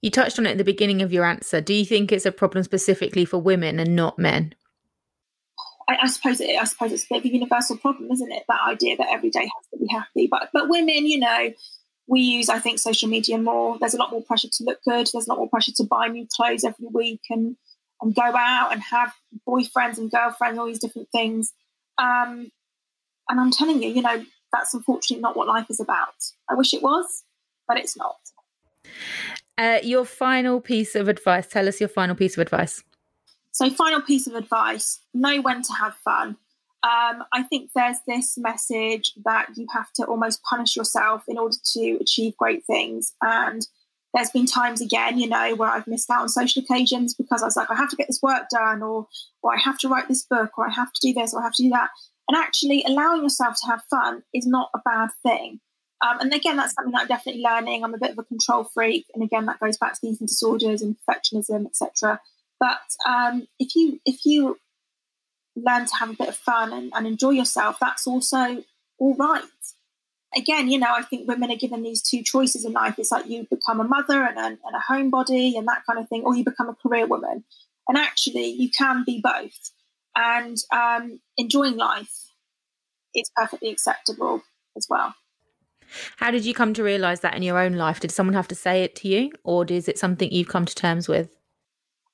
You 0.02 0.10
touched 0.10 0.38
on 0.38 0.46
it 0.46 0.52
at 0.52 0.58
the 0.58 0.64
beginning 0.64 1.02
of 1.02 1.12
your 1.12 1.24
answer. 1.24 1.60
Do 1.60 1.74
you 1.74 1.84
think 1.84 2.12
it's 2.12 2.26
a 2.26 2.32
problem 2.32 2.62
specifically 2.64 3.24
for 3.24 3.38
women 3.38 3.80
and 3.80 3.96
not 3.96 4.18
men? 4.18 4.54
I, 5.88 5.98
I, 6.02 6.06
suppose 6.06 6.40
it. 6.40 6.50
I 6.60 6.64
suppose 6.64 6.92
it's 6.92 7.04
a 7.04 7.06
bit 7.10 7.18
of 7.18 7.24
a 7.24 7.32
universal 7.32 7.76
problem, 7.76 8.10
isn't 8.10 8.32
it? 8.32 8.44
That 8.48 8.60
idea 8.68 8.96
that 8.96 9.08
every 9.10 9.30
day 9.30 9.40
has 9.40 9.66
to 9.72 9.78
be 9.78 9.86
happy. 9.90 10.28
But 10.30 10.50
but 10.52 10.68
women, 10.68 11.06
you 11.06 11.20
know, 11.20 11.52
we 12.06 12.20
use 12.20 12.48
I 12.48 12.58
think 12.58 12.78
social 12.78 13.08
media 13.08 13.38
more. 13.38 13.78
There's 13.78 13.94
a 13.94 13.98
lot 13.98 14.10
more 14.10 14.22
pressure 14.22 14.48
to 14.50 14.64
look 14.64 14.80
good. 14.84 15.08
There's 15.12 15.26
a 15.26 15.30
lot 15.30 15.38
more 15.38 15.48
pressure 15.48 15.72
to 15.76 15.84
buy 15.84 16.08
new 16.08 16.26
clothes 16.34 16.64
every 16.64 16.86
week 16.92 17.20
and 17.30 17.56
and 18.00 18.14
go 18.14 18.22
out 18.22 18.72
and 18.72 18.82
have 18.82 19.12
boyfriends 19.46 19.98
and 19.98 20.10
girlfriends, 20.10 20.58
all 20.58 20.66
these 20.66 20.78
different 20.78 21.08
things. 21.10 21.52
Um, 21.98 22.50
and 23.28 23.40
I'm 23.40 23.50
telling 23.50 23.82
you, 23.82 23.88
you 23.88 24.02
know, 24.02 24.24
that's 24.52 24.74
unfortunately 24.74 25.22
not 25.22 25.36
what 25.36 25.48
life 25.48 25.66
is 25.70 25.80
about. 25.80 26.14
I 26.48 26.54
wish 26.54 26.72
it 26.72 26.82
was, 26.82 27.24
but 27.66 27.78
it's 27.78 27.96
not. 27.96 28.16
Uh, 29.58 29.78
your 29.82 30.04
final 30.04 30.60
piece 30.60 30.94
of 30.94 31.08
advice. 31.08 31.46
Tell 31.46 31.66
us 31.68 31.80
your 31.80 31.88
final 31.88 32.14
piece 32.14 32.36
of 32.36 32.40
advice. 32.40 32.82
So, 33.52 33.70
final 33.70 34.02
piece 34.02 34.26
of 34.26 34.34
advice 34.34 35.00
know 35.14 35.40
when 35.40 35.62
to 35.62 35.72
have 35.72 35.94
fun. 35.94 36.36
Um, 36.82 37.24
I 37.32 37.42
think 37.42 37.70
there's 37.74 37.98
this 38.06 38.36
message 38.36 39.12
that 39.24 39.48
you 39.56 39.66
have 39.72 39.90
to 39.94 40.04
almost 40.04 40.42
punish 40.42 40.76
yourself 40.76 41.24
in 41.26 41.38
order 41.38 41.56
to 41.72 41.98
achieve 42.00 42.36
great 42.36 42.64
things. 42.66 43.14
And 43.22 43.66
there's 44.16 44.30
been 44.30 44.46
times 44.46 44.80
again, 44.80 45.18
you 45.18 45.28
know, 45.28 45.54
where 45.56 45.68
I've 45.68 45.86
missed 45.86 46.10
out 46.10 46.22
on 46.22 46.28
social 46.30 46.62
occasions 46.62 47.14
because 47.14 47.42
I 47.42 47.46
was 47.46 47.56
like, 47.56 47.70
I 47.70 47.74
have 47.74 47.90
to 47.90 47.96
get 47.96 48.06
this 48.06 48.22
work 48.22 48.48
done, 48.50 48.82
or 48.82 49.06
or 49.42 49.54
I 49.54 49.58
have 49.58 49.76
to 49.78 49.88
write 49.88 50.08
this 50.08 50.24
book, 50.24 50.52
or 50.56 50.66
I 50.66 50.72
have 50.72 50.90
to 50.90 51.00
do 51.02 51.12
this, 51.12 51.34
or 51.34 51.40
I 51.40 51.44
have 51.44 51.52
to 51.54 51.62
do 51.62 51.68
that. 51.70 51.90
And 52.28 52.36
actually, 52.36 52.82
allowing 52.86 53.22
yourself 53.22 53.56
to 53.60 53.66
have 53.70 53.82
fun 53.90 54.22
is 54.32 54.46
not 54.46 54.70
a 54.74 54.80
bad 54.84 55.10
thing. 55.22 55.60
Um, 56.04 56.18
and 56.20 56.32
again, 56.32 56.56
that's 56.56 56.74
something 56.74 56.92
that 56.92 57.02
I'm 57.02 57.08
definitely 57.08 57.42
learning. 57.42 57.84
I'm 57.84 57.94
a 57.94 57.98
bit 57.98 58.12
of 58.12 58.18
a 58.18 58.24
control 58.24 58.64
freak, 58.64 59.04
and 59.14 59.22
again, 59.22 59.44
that 59.46 59.60
goes 59.60 59.76
back 59.76 60.00
to 60.00 60.06
eating 60.06 60.26
disorders 60.26 60.80
and 60.80 60.96
perfectionism, 61.06 61.66
etc. 61.66 62.20
But 62.58 62.78
um, 63.06 63.46
if 63.58 63.76
you 63.76 64.00
if 64.06 64.24
you 64.24 64.58
learn 65.56 65.84
to 65.84 65.96
have 65.96 66.10
a 66.10 66.14
bit 66.16 66.28
of 66.28 66.36
fun 66.36 66.72
and, 66.72 66.90
and 66.94 67.06
enjoy 67.06 67.30
yourself, 67.30 67.76
that's 67.80 68.06
also 68.06 68.64
all 68.98 69.14
right 69.16 69.42
again, 70.34 70.70
you 70.70 70.78
know, 70.78 70.92
I 70.94 71.02
think 71.02 71.28
women 71.28 71.50
are 71.50 71.56
given 71.56 71.82
these 71.82 72.02
two 72.02 72.22
choices 72.22 72.64
in 72.64 72.72
life. 72.72 72.98
It's 72.98 73.12
like 73.12 73.26
you 73.26 73.46
become 73.50 73.80
a 73.80 73.84
mother 73.84 74.22
and 74.22 74.38
a, 74.38 74.46
and 74.46 74.58
a 74.74 74.92
homebody 74.92 75.56
and 75.56 75.66
that 75.68 75.82
kind 75.86 75.98
of 75.98 76.08
thing, 76.08 76.22
or 76.22 76.36
you 76.36 76.44
become 76.44 76.68
a 76.68 76.74
career 76.74 77.06
woman. 77.06 77.44
And 77.88 77.96
actually, 77.96 78.50
you 78.50 78.70
can 78.70 79.04
be 79.04 79.20
both. 79.22 79.72
And 80.16 80.56
um, 80.72 81.20
enjoying 81.36 81.76
life 81.76 82.30
is 83.14 83.30
perfectly 83.36 83.70
acceptable 83.70 84.42
as 84.76 84.86
well. 84.88 85.14
How 86.16 86.30
did 86.30 86.44
you 86.44 86.54
come 86.54 86.74
to 86.74 86.82
realize 86.82 87.20
that 87.20 87.34
in 87.34 87.42
your 87.42 87.58
own 87.58 87.74
life? 87.74 88.00
Did 88.00 88.10
someone 88.10 88.34
have 88.34 88.48
to 88.48 88.54
say 88.54 88.82
it 88.82 88.96
to 88.96 89.08
you, 89.08 89.30
or 89.44 89.64
is 89.66 89.88
it 89.88 89.98
something 89.98 90.30
you've 90.32 90.48
come 90.48 90.66
to 90.66 90.74
terms 90.74 91.06
with? 91.08 91.36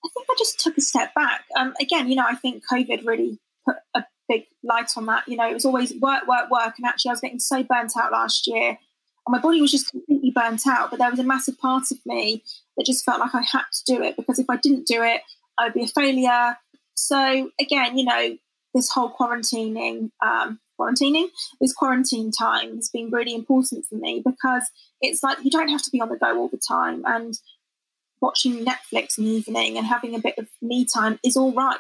I 0.05 0.09
think 0.14 0.27
I 0.31 0.35
just 0.38 0.61
took 0.61 0.77
a 0.77 0.81
step 0.81 1.14
back. 1.14 1.44
Um, 1.57 1.75
again, 1.81 2.09
you 2.09 2.16
know, 2.16 2.27
I 2.29 2.35
think 2.35 2.64
COVID 2.70 3.07
really 3.07 3.38
put 3.64 3.77
a 3.94 4.05
big 4.33 4.47
light 4.62 4.90
on 4.97 5.07
that. 5.07 5.27
You 5.29 5.37
know, 5.37 5.49
it 5.49 5.55
was 5.55 5.64
always 5.64 5.92
work, 6.01 6.27
work, 6.27 6.51
work. 6.51 6.75
And 6.79 6.87
actually, 6.87 7.11
I 7.11 7.12
was 7.12 7.21
getting 7.21 7.38
so 7.38 7.62
burnt 7.62 7.92
out 8.01 8.12
last 8.12 8.47
year. 8.47 8.79
And 9.27 9.33
my 9.33 9.38
body 9.38 9.61
was 9.61 9.71
just 9.71 9.90
completely 9.90 10.31
burnt 10.31 10.66
out. 10.66 10.90
But 10.90 10.99
there 10.99 11.11
was 11.11 11.21
a 11.21 11.25
massive 11.25 11.59
part 11.59 11.85
of 11.90 11.99
me 12.07 12.42
that 12.77 12.87
just 12.87 13.05
felt 13.05 13.21
like 13.21 13.35
I 13.35 13.42
had 13.42 13.64
to 13.73 13.95
do 13.95 14.03
it 14.03 14.16
because 14.16 14.38
if 14.38 14.47
I 14.49 14.57
didn't 14.57 14.87
do 14.87 15.03
it, 15.03 15.21
I 15.59 15.64
would 15.64 15.75
be 15.75 15.85
a 15.85 15.88
failure. 15.88 16.57
So, 16.95 17.51
again, 17.61 17.99
you 17.99 18.05
know, 18.05 18.37
this 18.75 18.90
whole 18.90 19.11
quarantining, 19.11 20.11
um, 20.25 20.59
quarantining, 20.81 21.29
this 21.61 21.75
quarantine 21.75 22.31
time 22.31 22.77
has 22.77 22.88
been 22.88 23.11
really 23.11 23.35
important 23.35 23.85
for 23.87 23.97
me 23.97 24.23
because 24.25 24.71
it's 25.01 25.23
like 25.23 25.38
you 25.42 25.51
don't 25.51 25.68
have 25.68 25.83
to 25.83 25.90
be 25.90 26.01
on 26.01 26.09
the 26.09 26.16
go 26.16 26.38
all 26.38 26.49
the 26.49 26.61
time. 26.66 27.03
And 27.07 27.38
watching 28.21 28.64
Netflix 28.64 29.18
in 29.18 29.25
the 29.25 29.31
evening 29.31 29.77
and 29.77 29.87
having 29.87 30.14
a 30.14 30.21
bit 30.21 30.38
of 30.38 30.49
me 30.62 30.87
time 30.87 31.18
is 31.25 31.37
all 31.37 31.53
right. 31.53 31.79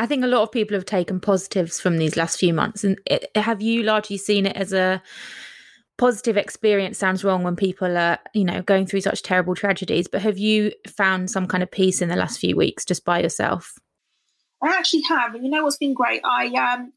I 0.00 0.06
think 0.06 0.24
a 0.24 0.28
lot 0.28 0.42
of 0.42 0.50
people 0.50 0.74
have 0.74 0.86
taken 0.86 1.20
positives 1.20 1.78
from 1.78 1.98
these 1.98 2.16
last 2.16 2.38
few 2.38 2.54
months. 2.54 2.84
And 2.84 2.98
it, 3.04 3.30
have 3.36 3.60
you 3.60 3.82
largely 3.82 4.16
seen 4.16 4.46
it 4.46 4.56
as 4.56 4.72
a 4.72 5.02
positive 5.98 6.38
experience? 6.38 6.96
Sounds 6.96 7.22
wrong 7.22 7.42
when 7.42 7.54
people 7.54 7.98
are, 7.98 8.18
you 8.32 8.44
know, 8.44 8.62
going 8.62 8.86
through 8.86 9.02
such 9.02 9.22
terrible 9.22 9.54
tragedies, 9.54 10.08
but 10.08 10.22
have 10.22 10.38
you 10.38 10.72
found 10.88 11.30
some 11.30 11.46
kind 11.46 11.62
of 11.62 11.70
peace 11.70 12.00
in 12.00 12.08
the 12.08 12.16
last 12.16 12.40
few 12.40 12.56
weeks 12.56 12.86
just 12.86 13.04
by 13.04 13.20
yourself? 13.20 13.74
I 14.62 14.68
actually 14.68 15.02
have. 15.02 15.34
And 15.34 15.44
you 15.44 15.50
know 15.50 15.64
what's 15.64 15.76
been 15.76 15.92
great? 15.92 16.22
I, 16.24 16.46
um, 16.46 16.94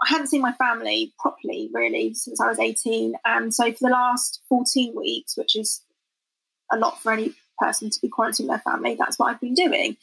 I 0.00 0.08
hadn't 0.08 0.28
seen 0.28 0.40
my 0.40 0.52
family 0.52 1.12
properly 1.18 1.68
really 1.74 2.14
since 2.14 2.40
I 2.40 2.48
was 2.48 2.58
18. 2.58 3.16
And 3.26 3.52
so 3.52 3.70
for 3.70 3.80
the 3.82 3.92
last 3.92 4.40
14 4.48 4.96
weeks, 4.96 5.36
which 5.36 5.56
is 5.56 5.82
a 6.72 6.78
lot 6.78 7.02
for 7.02 7.12
any 7.12 7.34
person 7.58 7.90
to 7.90 8.00
be 8.00 8.08
quarantining 8.08 8.46
their 8.46 8.60
family, 8.60 8.96
that's 8.98 9.18
what 9.18 9.26
I've 9.26 9.42
been 9.42 9.52
doing. 9.52 9.98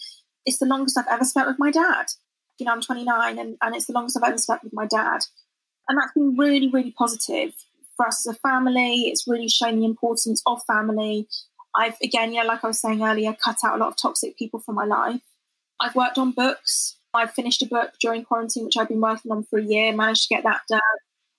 It's 0.46 0.60
the 0.60 0.68
longest 0.68 1.00
I've 1.00 1.08
ever 1.10 1.26
spent 1.26 1.48
with 1.48 1.58
my 1.58 1.72
dad 1.72 2.06
you 2.60 2.66
know, 2.66 2.72
I'm 2.72 2.82
29 2.82 3.40
and, 3.40 3.58
and 3.62 3.76
it's 3.76 3.86
the 3.86 3.94
longest 3.94 4.18
I've 4.18 4.30
ever 4.30 4.38
spent 4.38 4.64
with 4.64 4.74
my 4.74 4.86
dad. 4.86 5.22
And 5.88 5.98
that's 5.98 6.14
been 6.14 6.36
really, 6.38 6.70
really 6.70 6.92
positive 6.92 7.54
for 7.96 8.08
us 8.08 8.28
as 8.28 8.36
a 8.36 8.40
family. 8.40 9.04
It's 9.08 9.28
really 9.28 9.48
shown 9.48 9.80
the 9.80 9.86
importance 9.86 10.42
of 10.46 10.62
family. 10.66 11.28
I've, 11.76 11.96
again, 12.04 12.34
yeah, 12.34 12.44
like 12.44 12.64
I 12.64 12.68
was 12.68 12.82
saying 12.82 13.04
earlier, 13.04 13.36
cut 13.44 13.58
out 13.66 13.76
a 13.76 13.78
lot 13.78 13.90
of 13.90 13.98
toxic 13.98 14.38
people 14.38 14.60
from 14.60 14.76
my 14.76 14.86
life. 14.86 15.22
I've 15.80 15.96
worked 15.96 16.18
on 16.18 16.32
books. 16.32 16.98
I've 17.14 17.32
finished 17.32 17.62
a 17.62 17.68
book 17.68 17.94
during 18.00 18.26
quarantine, 18.26 18.66
which 18.66 18.78
I've 18.78 18.90
been 18.90 19.02
working 19.02 19.32
on 19.32 19.44
for 19.44 19.60
a 19.60 19.64
year, 19.64 19.94
managed 19.94 20.28
to 20.28 20.36
get 20.36 20.44
that 20.44 20.62
done. 20.70 20.82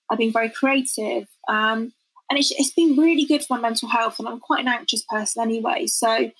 I've 0.09 0.17
been 0.17 0.33
very 0.33 0.49
creative. 0.49 1.27
Um, 1.47 1.93
and 2.29 2.37
it's, 2.37 2.51
it's 2.51 2.71
been 2.71 2.95
really 2.95 3.25
good 3.25 3.43
for 3.43 3.55
my 3.55 3.61
mental 3.61 3.89
health. 3.89 4.19
And 4.19 4.27
I'm 4.27 4.39
quite 4.39 4.61
an 4.61 4.67
anxious 4.67 5.03
person 5.03 5.43
anyway. 5.43 5.87
So 5.87 6.31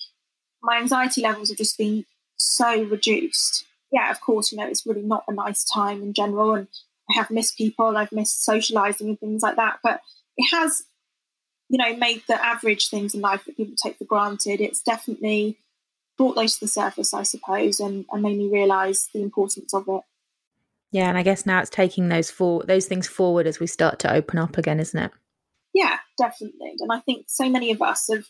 my 0.61 0.77
anxiety 0.77 1.21
levels 1.21 1.49
have 1.49 1.57
just 1.57 1.77
been 1.77 2.05
so 2.37 2.83
reduced 2.83 3.65
yeah, 3.91 4.11
of 4.11 4.21
course, 4.21 4.51
you 4.51 4.57
know, 4.57 4.67
it's 4.67 4.85
really 4.85 5.01
not 5.01 5.23
a 5.27 5.33
nice 5.33 5.63
time 5.63 6.01
in 6.01 6.13
general. 6.13 6.53
And 6.53 6.67
I 7.09 7.15
have 7.15 7.31
missed 7.31 7.57
people, 7.57 7.97
I've 7.97 8.11
missed 8.11 8.43
socializing 8.43 9.09
and 9.09 9.19
things 9.19 9.41
like 9.41 9.55
that. 9.55 9.79
But 9.83 10.01
it 10.37 10.47
has, 10.51 10.83
you 11.69 11.77
know, 11.77 11.95
made 11.97 12.23
the 12.27 12.43
average 12.43 12.89
things 12.89 13.15
in 13.15 13.21
life 13.21 13.45
that 13.45 13.57
people 13.57 13.75
take 13.81 13.97
for 13.97 14.05
granted. 14.05 14.61
It's 14.61 14.81
definitely 14.81 15.57
brought 16.17 16.35
those 16.35 16.55
to 16.55 16.61
the 16.61 16.67
surface, 16.67 17.13
I 17.13 17.23
suppose, 17.23 17.79
and, 17.79 18.05
and 18.11 18.21
made 18.21 18.37
me 18.37 18.49
realize 18.49 19.09
the 19.13 19.21
importance 19.21 19.73
of 19.73 19.85
it. 19.87 20.01
Yeah, 20.91 21.07
and 21.07 21.17
I 21.17 21.23
guess 21.23 21.45
now 21.45 21.59
it's 21.59 21.69
taking 21.69 22.09
those 22.09 22.31
for 22.31 22.63
those 22.63 22.87
things 22.87 23.07
forward 23.07 23.47
as 23.47 23.59
we 23.59 23.67
start 23.67 23.99
to 23.99 24.13
open 24.13 24.39
up 24.39 24.57
again, 24.57 24.79
isn't 24.79 24.99
it? 24.99 25.11
Yeah, 25.73 25.97
definitely. 26.17 26.73
And 26.79 26.91
I 26.91 26.99
think 26.99 27.25
so 27.27 27.47
many 27.47 27.71
of 27.71 27.81
us 27.81 28.09
have 28.11 28.25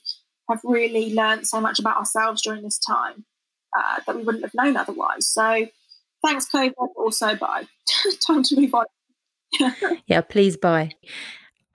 have 0.49 0.59
really 0.63 1.13
learned 1.13 1.47
so 1.47 1.61
much 1.61 1.79
about 1.79 1.97
ourselves 1.97 2.41
during 2.41 2.63
this 2.63 2.79
time 2.79 3.25
uh, 3.77 3.99
that 4.05 4.15
we 4.15 4.23
wouldn't 4.23 4.43
have 4.43 4.53
known 4.53 4.77
otherwise. 4.77 5.27
So 5.27 5.67
thanks, 6.23 6.47
COVID. 6.53 6.73
Also, 6.95 7.36
bye. 7.36 7.67
Time 8.27 8.43
to 8.43 8.60
move 8.60 8.73
on. 8.73 8.86
yeah, 10.08 10.21
please 10.21 10.58
bye. 10.58 10.91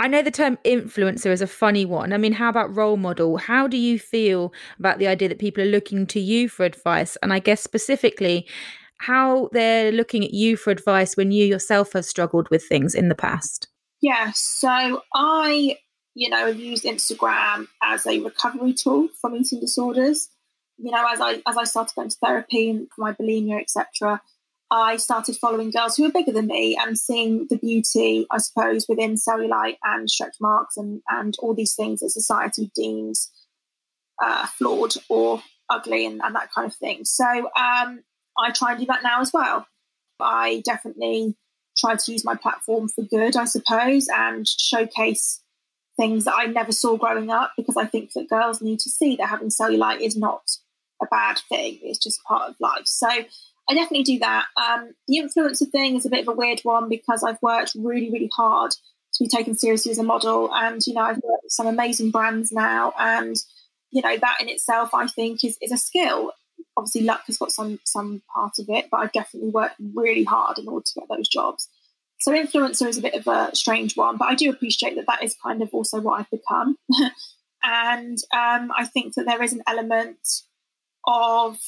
I 0.00 0.08
know 0.08 0.22
the 0.22 0.30
term 0.30 0.58
influencer 0.64 1.30
is 1.30 1.40
a 1.40 1.46
funny 1.46 1.84
one. 1.84 2.12
I 2.12 2.18
mean, 2.18 2.32
how 2.32 2.48
about 2.48 2.74
role 2.74 2.96
model? 2.96 3.36
How 3.36 3.68
do 3.68 3.76
you 3.76 3.98
feel 3.98 4.52
about 4.78 4.98
the 4.98 5.06
idea 5.06 5.28
that 5.28 5.38
people 5.38 5.62
are 5.62 5.68
looking 5.68 6.06
to 6.08 6.20
you 6.20 6.48
for 6.48 6.64
advice? 6.64 7.16
And 7.22 7.32
I 7.32 7.38
guess 7.38 7.62
specifically, 7.62 8.46
how 8.98 9.48
they're 9.52 9.92
looking 9.92 10.24
at 10.24 10.32
you 10.32 10.56
for 10.56 10.70
advice 10.70 11.16
when 11.16 11.30
you 11.30 11.44
yourself 11.44 11.92
have 11.92 12.04
struggled 12.04 12.48
with 12.50 12.64
things 12.64 12.94
in 12.94 13.08
the 13.08 13.14
past? 13.14 13.68
Yeah, 14.00 14.32
so 14.34 15.02
I, 15.14 15.78
you 16.14 16.28
know, 16.28 16.46
have 16.48 16.58
used 16.58 16.84
Instagram 16.84 17.68
as 17.82 18.06
a 18.06 18.20
recovery 18.20 18.72
tool 18.72 19.08
from 19.20 19.36
eating 19.36 19.60
disorders. 19.60 20.28
You 20.78 20.90
know, 20.90 21.06
as 21.10 21.20
I 21.20 21.42
as 21.46 21.56
I 21.56 21.64
started 21.64 21.94
going 21.94 22.08
to 22.08 22.16
therapy 22.22 22.70
and 22.70 22.88
my 22.98 23.12
bulimia, 23.12 23.60
etc., 23.60 24.20
I 24.70 24.96
started 24.96 25.36
following 25.36 25.70
girls 25.70 25.96
who 25.96 26.04
were 26.04 26.12
bigger 26.12 26.32
than 26.32 26.48
me 26.48 26.76
and 26.80 26.98
seeing 26.98 27.46
the 27.48 27.58
beauty, 27.58 28.26
I 28.30 28.38
suppose, 28.38 28.86
within 28.88 29.14
cellulite 29.14 29.76
and 29.84 30.10
stretch 30.10 30.36
marks 30.40 30.76
and 30.76 31.00
and 31.08 31.34
all 31.40 31.54
these 31.54 31.74
things 31.74 32.00
that 32.00 32.10
society 32.10 32.70
deems 32.74 33.30
uh, 34.22 34.46
flawed 34.46 34.94
or 35.08 35.42
ugly 35.70 36.06
and, 36.06 36.20
and 36.22 36.34
that 36.34 36.50
kind 36.52 36.66
of 36.66 36.74
thing. 36.76 37.04
So 37.04 37.24
um, 37.24 38.02
I 38.38 38.50
try 38.52 38.72
and 38.72 38.80
do 38.80 38.86
that 38.86 39.02
now 39.02 39.20
as 39.20 39.32
well. 39.32 39.66
I 40.20 40.62
definitely 40.64 41.36
try 41.76 41.96
to 41.96 42.12
use 42.12 42.24
my 42.24 42.34
platform 42.34 42.88
for 42.88 43.02
good, 43.02 43.36
I 43.36 43.44
suppose, 43.44 44.08
and 44.08 44.46
showcase 44.46 45.42
things 45.96 46.24
that 46.24 46.34
I 46.36 46.46
never 46.46 46.72
saw 46.72 46.96
growing 46.96 47.30
up 47.30 47.52
because 47.56 47.76
I 47.76 47.86
think 47.86 48.12
that 48.14 48.28
girls 48.28 48.60
need 48.60 48.80
to 48.80 48.90
see 48.90 49.16
that 49.16 49.28
having 49.28 49.48
cellulite 49.48 50.00
is 50.00 50.16
not 50.16 50.42
a 51.04 51.08
bad 51.10 51.38
thing. 51.48 51.78
It's 51.82 51.98
just 51.98 52.22
part 52.24 52.50
of 52.50 52.56
life. 52.60 52.86
So 52.86 53.08
I 53.08 53.74
definitely 53.74 54.04
do 54.04 54.18
that. 54.20 54.46
Um, 54.56 54.94
the 55.08 55.18
influencer 55.18 55.70
thing 55.70 55.96
is 55.96 56.06
a 56.06 56.10
bit 56.10 56.22
of 56.22 56.28
a 56.28 56.36
weird 56.36 56.60
one 56.62 56.88
because 56.88 57.22
I've 57.22 57.40
worked 57.42 57.72
really, 57.74 58.10
really 58.10 58.30
hard 58.34 58.72
to 58.72 59.24
be 59.24 59.28
taken 59.28 59.54
seriously 59.54 59.92
as 59.92 59.98
a 59.98 60.02
model. 60.02 60.52
And, 60.52 60.84
you 60.86 60.94
know, 60.94 61.02
I've 61.02 61.16
worked 61.16 61.44
with 61.44 61.52
some 61.52 61.66
amazing 61.66 62.10
brands 62.10 62.52
now. 62.52 62.92
And, 62.98 63.36
you 63.90 64.02
know, 64.02 64.16
that 64.16 64.36
in 64.40 64.48
itself, 64.48 64.90
I 64.92 65.06
think, 65.06 65.44
is, 65.44 65.56
is 65.62 65.72
a 65.72 65.76
skill 65.76 66.32
obviously 66.76 67.02
luck 67.02 67.22
has 67.26 67.38
got 67.38 67.52
some 67.52 67.78
some 67.84 68.22
part 68.32 68.58
of 68.58 68.66
it, 68.68 68.86
but 68.90 68.98
I've 68.98 69.12
definitely 69.12 69.50
worked 69.50 69.76
really 69.94 70.24
hard 70.24 70.58
in 70.58 70.68
order 70.68 70.84
to 70.84 71.00
get 71.00 71.08
those 71.08 71.28
jobs. 71.28 71.68
So 72.20 72.32
influencer 72.32 72.88
is 72.88 72.98
a 72.98 73.02
bit 73.02 73.14
of 73.14 73.26
a 73.26 73.54
strange 73.54 73.96
one, 73.96 74.16
but 74.16 74.28
I 74.28 74.34
do 74.34 74.50
appreciate 74.50 74.96
that 74.96 75.06
that 75.06 75.22
is 75.22 75.36
kind 75.42 75.62
of 75.62 75.70
also 75.72 76.00
what 76.00 76.20
I've 76.20 76.30
become. 76.30 76.76
and 77.62 78.18
um, 78.32 78.72
I 78.76 78.86
think 78.92 79.14
that 79.14 79.26
there 79.26 79.42
is 79.42 79.52
an 79.52 79.62
element 79.66 80.18
of 81.06 81.58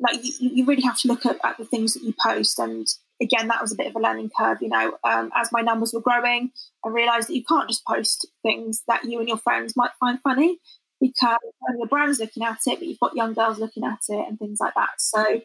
like 0.00 0.24
you, 0.24 0.50
you 0.52 0.64
really 0.64 0.82
have 0.82 0.98
to 0.98 1.08
look 1.08 1.24
at, 1.26 1.38
at, 1.44 1.58
the 1.58 1.64
things 1.64 1.94
that 1.94 2.02
you 2.02 2.14
post 2.22 2.58
and 2.58 2.86
again 3.20 3.48
that 3.48 3.60
was 3.60 3.72
a 3.72 3.76
bit 3.76 3.86
of 3.86 3.94
a 3.94 4.00
learning 4.00 4.30
curve 4.38 4.58
you 4.60 4.68
know 4.68 4.96
um, 5.04 5.30
as 5.34 5.52
my 5.52 5.60
numbers 5.60 5.92
were 5.92 6.00
growing 6.00 6.50
i 6.84 6.88
realized 6.88 7.28
that 7.28 7.34
you 7.34 7.44
can't 7.44 7.68
just 7.68 7.84
post 7.86 8.26
things 8.42 8.82
that 8.88 9.04
you 9.04 9.18
and 9.18 9.28
your 9.28 9.38
friends 9.38 9.74
might 9.76 9.92
find 10.00 10.20
funny 10.20 10.58
because 11.02 11.38
your 11.76 11.88
brand's 11.88 12.20
looking 12.20 12.44
at 12.44 12.60
it, 12.66 12.78
but 12.78 12.86
you've 12.86 13.00
got 13.00 13.16
young 13.16 13.34
girls 13.34 13.58
looking 13.58 13.84
at 13.84 13.98
it 14.08 14.28
and 14.28 14.38
things 14.38 14.58
like 14.60 14.72
that. 14.74 14.92
So 14.98 15.42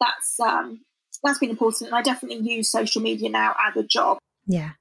that's 0.00 0.40
um, 0.40 0.80
that's 1.22 1.38
been 1.38 1.50
important, 1.50 1.88
and 1.88 1.96
I 1.96 2.02
definitely 2.02 2.46
use 2.50 2.70
social 2.70 3.00
media 3.00 3.30
now 3.30 3.54
as 3.68 3.76
a 3.76 3.86
job. 3.86 4.18
Yeah. 4.46 4.72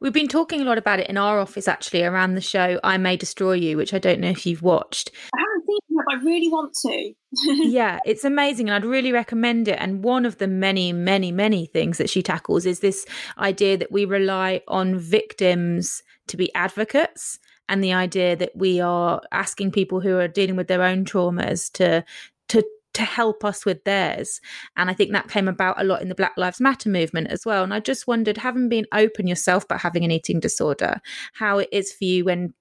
We've 0.00 0.12
been 0.12 0.26
talking 0.26 0.60
a 0.60 0.64
lot 0.64 0.78
about 0.78 0.98
it 0.98 1.08
in 1.08 1.16
our 1.16 1.38
office 1.38 1.68
actually 1.68 2.02
around 2.02 2.34
the 2.34 2.40
show 2.40 2.80
I 2.82 2.98
May 2.98 3.16
Destroy 3.16 3.52
You, 3.52 3.76
which 3.76 3.94
I 3.94 4.00
don't 4.00 4.18
know 4.18 4.30
if 4.30 4.44
you've 4.44 4.62
watched. 4.62 5.12
I 5.32 5.38
haven't 5.38 5.63
seen 5.63 5.63
it, 5.63 5.63
but 5.63 5.63
I 6.10 6.14
really 6.22 6.48
want 6.48 6.74
to. 6.82 7.12
yeah, 7.68 7.98
it's 8.04 8.24
amazing 8.24 8.68
and 8.68 8.74
I'd 8.74 8.88
really 8.88 9.12
recommend 9.12 9.68
it. 9.68 9.78
And 9.80 10.04
one 10.04 10.26
of 10.26 10.38
the 10.38 10.46
many, 10.46 10.92
many, 10.92 11.32
many 11.32 11.66
things 11.66 11.98
that 11.98 12.10
she 12.10 12.22
tackles 12.22 12.66
is 12.66 12.80
this 12.80 13.06
idea 13.38 13.76
that 13.76 13.92
we 13.92 14.04
rely 14.04 14.62
on 14.68 14.98
victims 14.98 16.02
to 16.28 16.36
be 16.36 16.54
advocates 16.54 17.38
and 17.68 17.82
the 17.82 17.92
idea 17.92 18.36
that 18.36 18.52
we 18.54 18.80
are 18.80 19.20
asking 19.32 19.72
people 19.72 20.00
who 20.00 20.18
are 20.18 20.28
dealing 20.28 20.56
with 20.56 20.68
their 20.68 20.82
own 20.82 21.04
traumas 21.04 21.72
to 21.72 22.04
to 22.48 22.62
to 22.94 23.02
help 23.02 23.44
us 23.44 23.66
with 23.66 23.82
theirs. 23.84 24.40
And 24.76 24.88
I 24.88 24.94
think 24.94 25.12
that 25.12 25.28
came 25.28 25.48
about 25.48 25.80
a 25.80 25.84
lot 25.84 26.00
in 26.00 26.08
the 26.08 26.14
Black 26.14 26.34
Lives 26.36 26.60
Matter 26.60 26.88
movement 26.88 27.26
as 27.28 27.44
well. 27.44 27.64
And 27.64 27.74
I 27.74 27.80
just 27.80 28.06
wondered, 28.06 28.38
having 28.38 28.68
been 28.68 28.86
open 28.92 29.26
yourself 29.26 29.64
about 29.64 29.80
having 29.80 30.04
an 30.04 30.12
eating 30.12 30.38
disorder, 30.38 31.00
how 31.32 31.58
it 31.58 31.68
is 31.72 31.92
for 31.92 32.04
you 32.04 32.24
when 32.24 32.54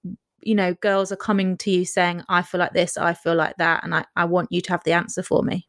you 0.45 0.55
know 0.55 0.73
girls 0.75 1.11
are 1.11 1.17
coming 1.17 1.57
to 1.57 1.71
you 1.71 1.85
saying, 1.85 2.23
I 2.29 2.41
feel 2.41 2.59
like 2.59 2.73
this, 2.73 2.97
I 2.97 3.13
feel 3.13 3.35
like 3.35 3.57
that, 3.57 3.83
and 3.83 3.93
I, 3.95 4.05
I 4.15 4.25
want 4.25 4.51
you 4.51 4.61
to 4.61 4.71
have 4.71 4.83
the 4.83 4.93
answer 4.93 5.23
for 5.23 5.43
me. 5.43 5.67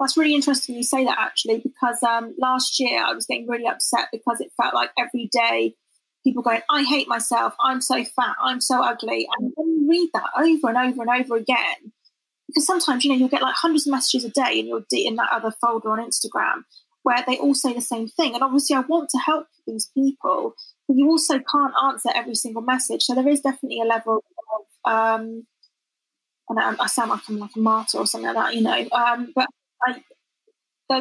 That's 0.00 0.16
really 0.16 0.34
interesting 0.34 0.76
you 0.76 0.84
say 0.84 1.04
that 1.04 1.18
actually, 1.18 1.58
because 1.58 2.02
um, 2.02 2.34
last 2.38 2.78
year 2.78 3.02
I 3.02 3.12
was 3.12 3.26
getting 3.26 3.48
really 3.48 3.66
upset 3.66 4.08
because 4.12 4.40
it 4.40 4.52
felt 4.56 4.74
like 4.74 4.90
every 4.96 5.28
day 5.32 5.74
people 6.24 6.42
going, 6.42 6.60
I 6.70 6.84
hate 6.84 7.08
myself, 7.08 7.54
I'm 7.60 7.80
so 7.80 8.04
fat, 8.04 8.36
I'm 8.40 8.60
so 8.60 8.82
ugly. 8.82 9.26
And 9.38 9.52
when 9.56 9.68
you 9.68 9.88
read 9.88 10.10
that 10.14 10.30
over 10.36 10.68
and 10.68 10.78
over 10.78 11.02
and 11.02 11.10
over 11.20 11.36
again, 11.36 11.92
because 12.46 12.66
sometimes, 12.66 13.04
you 13.04 13.10
know, 13.10 13.16
you'll 13.16 13.28
get 13.28 13.42
like 13.42 13.54
hundreds 13.54 13.86
of 13.86 13.92
messages 13.92 14.24
a 14.24 14.30
day 14.30 14.60
and 14.60 14.68
you're 14.68 14.84
in 14.90 15.16
that 15.16 15.30
other 15.32 15.50
folder 15.60 15.90
on 15.90 15.98
Instagram 15.98 16.62
where 17.02 17.22
they 17.26 17.38
all 17.38 17.54
say 17.54 17.72
the 17.72 17.80
same 17.80 18.08
thing. 18.08 18.34
And 18.34 18.42
obviously, 18.42 18.76
I 18.76 18.80
want 18.80 19.10
to 19.10 19.18
help 19.18 19.46
these 19.66 19.90
people, 19.94 20.54
you 20.88 21.08
also 21.08 21.38
can't 21.38 21.74
answer 21.84 22.10
every 22.14 22.34
single 22.34 22.62
message. 22.62 23.02
So 23.02 23.14
there 23.14 23.28
is 23.28 23.40
definitely 23.40 23.80
a 23.80 23.84
level 23.84 24.24
of, 24.54 24.90
um, 24.90 25.46
and 26.48 26.58
I, 26.58 26.74
I 26.80 26.86
sound 26.86 27.10
like 27.10 27.20
I'm 27.28 27.38
like 27.38 27.56
a 27.56 27.60
martyr 27.60 27.98
or 27.98 28.06
something 28.06 28.32
like 28.32 28.36
that, 28.36 28.54
you 28.54 28.62
know, 28.62 28.88
um, 28.92 29.32
but 29.34 29.46
I, 29.86 30.02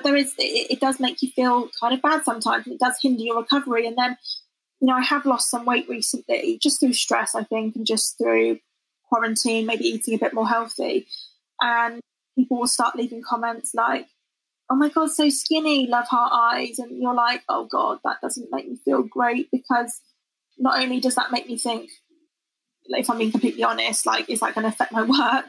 there 0.03 0.15
is, 0.17 0.33
it, 0.37 0.71
it 0.71 0.79
does 0.81 0.99
make 0.99 1.21
you 1.21 1.29
feel 1.29 1.69
kind 1.79 1.93
of 1.93 2.01
bad 2.01 2.25
sometimes. 2.25 2.67
It 2.67 2.79
does 2.79 2.99
hinder 3.01 3.23
your 3.23 3.37
recovery. 3.37 3.87
And 3.87 3.97
then 3.97 4.17
you 4.79 4.87
know, 4.87 4.93
I 4.93 5.01
have 5.01 5.25
lost 5.25 5.49
some 5.49 5.65
weight 5.65 5.89
recently 5.89 6.59
just 6.61 6.79
through 6.79 6.93
stress, 6.93 7.33
I 7.35 7.43
think, 7.43 7.75
and 7.75 7.85
just 7.85 8.17
through 8.17 8.59
quarantine, 9.09 9.65
maybe 9.65 9.85
eating 9.85 10.13
a 10.13 10.19
bit 10.19 10.33
more 10.33 10.47
healthy. 10.47 11.07
And 11.61 11.99
people 12.37 12.59
will 12.59 12.67
start 12.67 12.95
leaving 12.95 13.23
comments 13.27 13.73
like, 13.73 14.07
oh 14.69 14.75
my 14.75 14.89
God, 14.89 15.11
so 15.11 15.29
skinny, 15.29 15.87
love 15.87 16.07
heart 16.07 16.31
eyes. 16.33 16.79
And 16.79 17.01
you're 17.01 17.13
like, 17.13 17.43
oh 17.49 17.67
God, 17.71 17.99
that 18.03 18.17
doesn't 18.21 18.51
make 18.51 18.67
me 18.67 18.77
feel 18.83 19.03
great 19.03 19.49
because 19.51 20.01
not 20.57 20.81
only 20.81 20.99
does 20.99 21.15
that 21.15 21.31
make 21.31 21.47
me 21.47 21.57
think, 21.57 21.89
if 22.89 23.09
I'm 23.09 23.17
being 23.17 23.31
completely 23.31 23.63
honest, 23.63 24.05
like, 24.05 24.29
is 24.29 24.39
that 24.39 24.55
going 24.55 24.63
to 24.63 24.69
affect 24.69 24.91
my 24.91 25.03
work? 25.03 25.45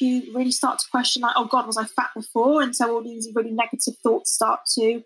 You 0.00 0.32
really 0.32 0.52
start 0.52 0.78
to 0.78 0.86
question, 0.90 1.22
like, 1.22 1.34
oh 1.36 1.46
God, 1.46 1.66
was 1.66 1.76
I 1.76 1.84
fat 1.84 2.10
before? 2.14 2.62
And 2.62 2.74
so 2.74 2.94
all 2.94 3.02
these 3.02 3.28
really 3.34 3.50
negative 3.50 3.94
thoughts 4.02 4.32
start 4.32 4.60
to 4.76 5.02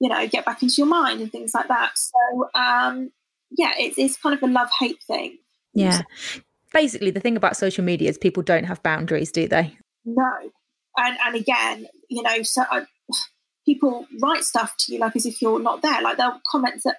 you 0.00 0.08
know, 0.08 0.26
get 0.26 0.44
back 0.44 0.62
into 0.62 0.74
your 0.78 0.86
mind 0.86 1.20
and 1.20 1.30
things 1.30 1.52
like 1.54 1.68
that. 1.68 1.92
So, 1.96 2.48
um, 2.54 3.12
yeah, 3.50 3.72
it's, 3.78 3.98
it's 3.98 4.16
kind 4.16 4.34
of 4.34 4.42
a 4.42 4.50
love 4.50 4.70
hate 4.78 5.02
thing. 5.02 5.38
Yeah. 5.74 6.02
Basically, 6.72 7.10
the 7.10 7.20
thing 7.20 7.36
about 7.36 7.56
social 7.56 7.84
media 7.84 8.08
is 8.08 8.16
people 8.16 8.42
don't 8.42 8.64
have 8.64 8.82
boundaries, 8.82 9.30
do 9.30 9.46
they? 9.46 9.76
No. 10.04 10.50
And, 11.00 11.16
and 11.24 11.34
again, 11.34 11.86
you 12.10 12.22
know, 12.22 12.42
so 12.42 12.62
uh, 12.70 12.84
people 13.64 14.06
write 14.22 14.44
stuff 14.44 14.74
to 14.80 14.92
you 14.92 14.98
like 14.98 15.16
as 15.16 15.24
if 15.24 15.40
you're 15.40 15.58
not 15.58 15.80
there. 15.80 16.02
Like 16.02 16.18
they'll 16.18 16.40
comment 16.50 16.82
that, 16.84 16.96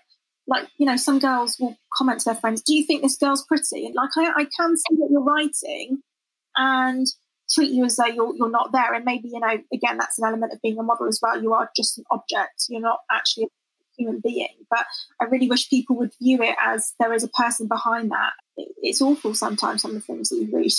like, 0.47 0.67
you 0.79 0.87
know, 0.87 0.97
some 0.97 1.19
girls 1.19 1.57
will 1.59 1.77
comment 1.93 2.19
to 2.21 2.25
their 2.25 2.35
friends, 2.35 2.63
Do 2.63 2.73
you 2.73 2.83
think 2.83 3.03
this 3.03 3.17
girl's 3.17 3.45
pretty? 3.45 3.85
And 3.85 3.93
like, 3.93 4.09
I, 4.17 4.41
I 4.41 4.45
can 4.45 4.75
see 4.75 4.95
what 4.95 5.11
you're 5.11 5.23
writing. 5.23 6.01
And 6.57 7.05
treat 7.53 7.71
you 7.71 7.85
as 7.85 7.97
though 7.97 8.05
you're, 8.05 8.35
you're 8.35 8.49
not 8.49 8.71
there. 8.71 8.93
And 8.93 9.05
maybe, 9.05 9.29
you 9.29 9.39
know, 9.39 9.57
again, 9.73 9.97
that's 9.97 10.17
an 10.17 10.25
element 10.25 10.53
of 10.53 10.61
being 10.61 10.79
a 10.79 10.83
model 10.83 11.07
as 11.07 11.19
well. 11.21 11.41
You 11.41 11.53
are 11.53 11.69
just 11.75 11.97
an 11.97 12.05
object, 12.09 12.65
you're 12.69 12.81
not 12.81 12.99
actually 13.11 13.45
a 13.45 13.47
human 13.97 14.21
being. 14.23 14.65
But 14.69 14.85
I 15.19 15.25
really 15.25 15.47
wish 15.47 15.69
people 15.69 15.95
would 15.97 16.11
view 16.21 16.41
it 16.41 16.55
as 16.65 16.93
there 16.99 17.13
is 17.13 17.23
a 17.23 17.29
person 17.29 17.67
behind 17.67 18.11
that. 18.11 18.31
it's 18.57 19.01
awful 19.01 19.33
sometimes, 19.33 19.81
some 19.81 19.91
of 19.91 19.95
the 19.95 20.01
things 20.01 20.29
that 20.29 20.37
you 20.37 20.49
read. 20.55 20.71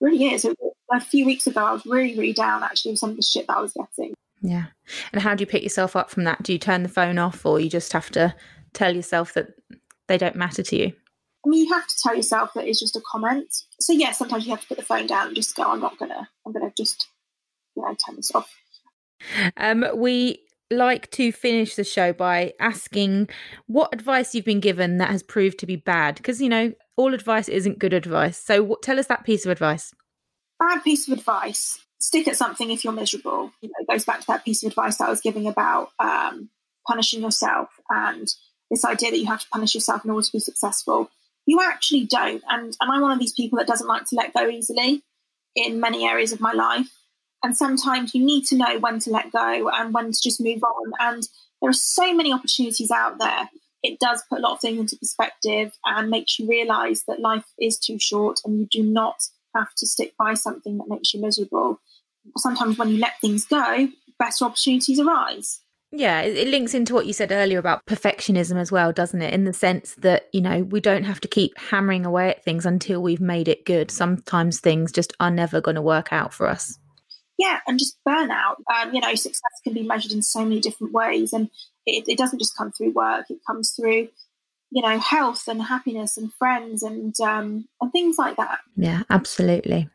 Really 0.00 0.26
is. 0.26 0.44
a 0.44 1.00
few 1.00 1.26
weeks 1.26 1.46
ago, 1.46 1.64
I 1.64 1.72
was 1.72 1.84
really, 1.86 2.18
really 2.18 2.32
down 2.32 2.62
actually 2.62 2.92
with 2.92 3.00
some 3.00 3.10
of 3.10 3.16
the 3.16 3.22
shit 3.22 3.46
that 3.46 3.56
I 3.56 3.60
was 3.60 3.72
getting. 3.72 4.14
Yeah. 4.42 4.66
And 5.12 5.22
how 5.22 5.34
do 5.34 5.42
you 5.42 5.46
pick 5.46 5.62
yourself 5.62 5.94
up 5.94 6.10
from 6.10 6.24
that? 6.24 6.42
Do 6.42 6.52
you 6.52 6.58
turn 6.58 6.82
the 6.82 6.88
phone 6.88 7.18
off 7.18 7.44
or 7.44 7.60
you 7.60 7.68
just 7.68 7.92
have 7.92 8.10
to 8.12 8.34
tell 8.72 8.94
yourself 8.94 9.34
that 9.34 9.48
they 10.08 10.16
don't 10.16 10.36
matter 10.36 10.62
to 10.62 10.76
you? 10.76 10.92
I 11.44 11.48
mean, 11.48 11.66
you 11.66 11.74
have 11.74 11.86
to 11.86 11.96
tell 12.02 12.14
yourself 12.14 12.52
that 12.54 12.66
it's 12.66 12.80
just 12.80 12.96
a 12.96 13.02
comment. 13.10 13.54
So 13.80 13.92
yeah, 13.92 14.12
sometimes 14.12 14.44
you 14.44 14.50
have 14.50 14.60
to 14.62 14.66
put 14.66 14.76
the 14.76 14.84
phone 14.84 15.06
down 15.06 15.28
and 15.28 15.36
just 15.36 15.54
go, 15.54 15.64
I'm 15.64 15.80
not 15.80 15.98
gonna, 15.98 16.28
I'm 16.46 16.52
gonna 16.52 16.72
just, 16.76 17.08
you 17.76 17.82
know, 17.82 17.94
turn 18.06 18.16
this 18.16 18.34
off. 18.34 18.54
Um, 19.56 19.86
we 19.94 20.40
like 20.70 21.10
to 21.12 21.32
finish 21.32 21.74
the 21.74 21.84
show 21.84 22.12
by 22.12 22.52
asking 22.60 23.28
what 23.66 23.92
advice 23.92 24.34
you've 24.34 24.44
been 24.44 24.60
given 24.60 24.98
that 24.98 25.10
has 25.10 25.22
proved 25.22 25.58
to 25.60 25.66
be 25.66 25.76
bad, 25.76 26.16
because 26.16 26.40
you 26.40 26.48
know 26.48 26.72
all 27.00 27.14
advice 27.14 27.48
isn't 27.48 27.78
good 27.78 27.92
advice. 27.92 28.38
So 28.38 28.62
what, 28.62 28.82
tell 28.82 28.98
us 28.98 29.06
that 29.06 29.24
piece 29.24 29.44
of 29.44 29.52
advice. 29.52 29.94
Bad 30.58 30.82
piece 30.84 31.08
of 31.08 31.18
advice. 31.18 31.80
Stick 31.98 32.28
at 32.28 32.36
something 32.36 32.70
if 32.70 32.84
you're 32.84 32.92
miserable. 32.92 33.52
You 33.60 33.68
know, 33.68 33.74
it 33.80 33.88
goes 33.88 34.04
back 34.04 34.20
to 34.20 34.26
that 34.28 34.44
piece 34.44 34.62
of 34.62 34.68
advice 34.68 34.98
that 34.98 35.08
I 35.08 35.10
was 35.10 35.20
giving 35.20 35.46
about 35.46 35.90
um, 35.98 36.50
punishing 36.86 37.22
yourself 37.22 37.68
and 37.88 38.28
this 38.70 38.84
idea 38.84 39.10
that 39.10 39.18
you 39.18 39.26
have 39.26 39.40
to 39.40 39.48
punish 39.52 39.74
yourself 39.74 40.04
in 40.04 40.10
order 40.10 40.24
to 40.24 40.32
be 40.32 40.38
successful 40.38 41.10
you 41.50 41.60
actually 41.60 42.06
don't. 42.06 42.42
And, 42.48 42.76
and 42.80 42.90
I'm 42.90 43.00
one 43.00 43.10
of 43.10 43.18
these 43.18 43.32
people 43.32 43.58
that 43.58 43.66
doesn't 43.66 43.86
like 43.86 44.06
to 44.06 44.16
let 44.16 44.32
go 44.32 44.48
easily 44.48 45.02
in 45.56 45.80
many 45.80 46.06
areas 46.06 46.32
of 46.32 46.40
my 46.40 46.52
life. 46.52 46.90
And 47.42 47.56
sometimes 47.56 48.14
you 48.14 48.24
need 48.24 48.46
to 48.46 48.56
know 48.56 48.78
when 48.78 49.00
to 49.00 49.10
let 49.10 49.32
go 49.32 49.68
and 49.68 49.92
when 49.92 50.12
to 50.12 50.20
just 50.22 50.40
move 50.40 50.62
on. 50.62 50.92
And 51.00 51.26
there 51.60 51.70
are 51.70 51.74
so 51.74 52.14
many 52.14 52.32
opportunities 52.32 52.90
out 52.90 53.18
there 53.18 53.48
it 53.82 53.98
does 53.98 54.22
put 54.28 54.38
a 54.38 54.42
lot 54.42 54.52
of 54.52 54.60
things 54.60 54.78
into 54.78 54.96
perspective 54.96 55.72
and 55.84 56.10
makes 56.10 56.38
you 56.38 56.48
realize 56.48 57.04
that 57.08 57.20
life 57.20 57.46
is 57.58 57.78
too 57.78 57.98
short 57.98 58.40
and 58.44 58.58
you 58.58 58.66
do 58.70 58.82
not 58.82 59.16
have 59.54 59.74
to 59.76 59.86
stick 59.86 60.12
by 60.18 60.34
something 60.34 60.78
that 60.78 60.88
makes 60.88 61.14
you 61.14 61.20
miserable. 61.20 61.80
Sometimes 62.36 62.78
when 62.78 62.88
you 62.88 62.98
let 62.98 63.20
things 63.20 63.46
go, 63.46 63.88
better 64.18 64.44
opportunities 64.44 65.00
arise. 65.00 65.60
Yeah, 65.92 66.20
it 66.20 66.46
links 66.46 66.74
into 66.74 66.94
what 66.94 67.06
you 67.06 67.12
said 67.12 67.32
earlier 67.32 67.58
about 67.58 67.84
perfectionism 67.84 68.56
as 68.56 68.70
well, 68.70 68.92
doesn't 68.92 69.22
it? 69.22 69.34
In 69.34 69.44
the 69.44 69.52
sense 69.52 69.96
that, 69.96 70.28
you 70.32 70.40
know, 70.40 70.62
we 70.62 70.80
don't 70.80 71.02
have 71.02 71.20
to 71.22 71.28
keep 71.28 71.58
hammering 71.58 72.06
away 72.06 72.30
at 72.30 72.44
things 72.44 72.64
until 72.64 73.02
we've 73.02 73.20
made 73.20 73.48
it 73.48 73.64
good. 73.64 73.90
Sometimes 73.90 74.60
things 74.60 74.92
just 74.92 75.12
are 75.18 75.32
never 75.32 75.60
going 75.60 75.74
to 75.74 75.82
work 75.82 76.12
out 76.12 76.32
for 76.32 76.46
us. 76.46 76.78
Yeah, 77.38 77.58
and 77.66 77.78
just 77.78 77.96
burnout. 78.06 78.56
Um, 78.72 78.94
you 78.94 79.00
know, 79.00 79.14
success 79.16 79.40
can 79.64 79.72
be 79.72 79.82
measured 79.82 80.12
in 80.12 80.22
so 80.22 80.44
many 80.44 80.60
different 80.60 80.92
ways. 80.92 81.32
And 81.32 81.50
it, 81.96 82.08
it 82.08 82.18
doesn't 82.18 82.38
just 82.38 82.56
come 82.56 82.72
through 82.72 82.92
work, 82.92 83.26
it 83.30 83.38
comes 83.46 83.70
through 83.70 84.08
you 84.70 84.82
know 84.82 84.98
health 84.98 85.48
and 85.48 85.62
happiness 85.62 86.16
and 86.16 86.32
friends 86.34 86.82
and 86.82 87.14
um, 87.20 87.68
and 87.80 87.92
things 87.92 88.18
like 88.18 88.36
that. 88.36 88.58
Yeah 88.76 89.02
absolutely. 89.10 89.88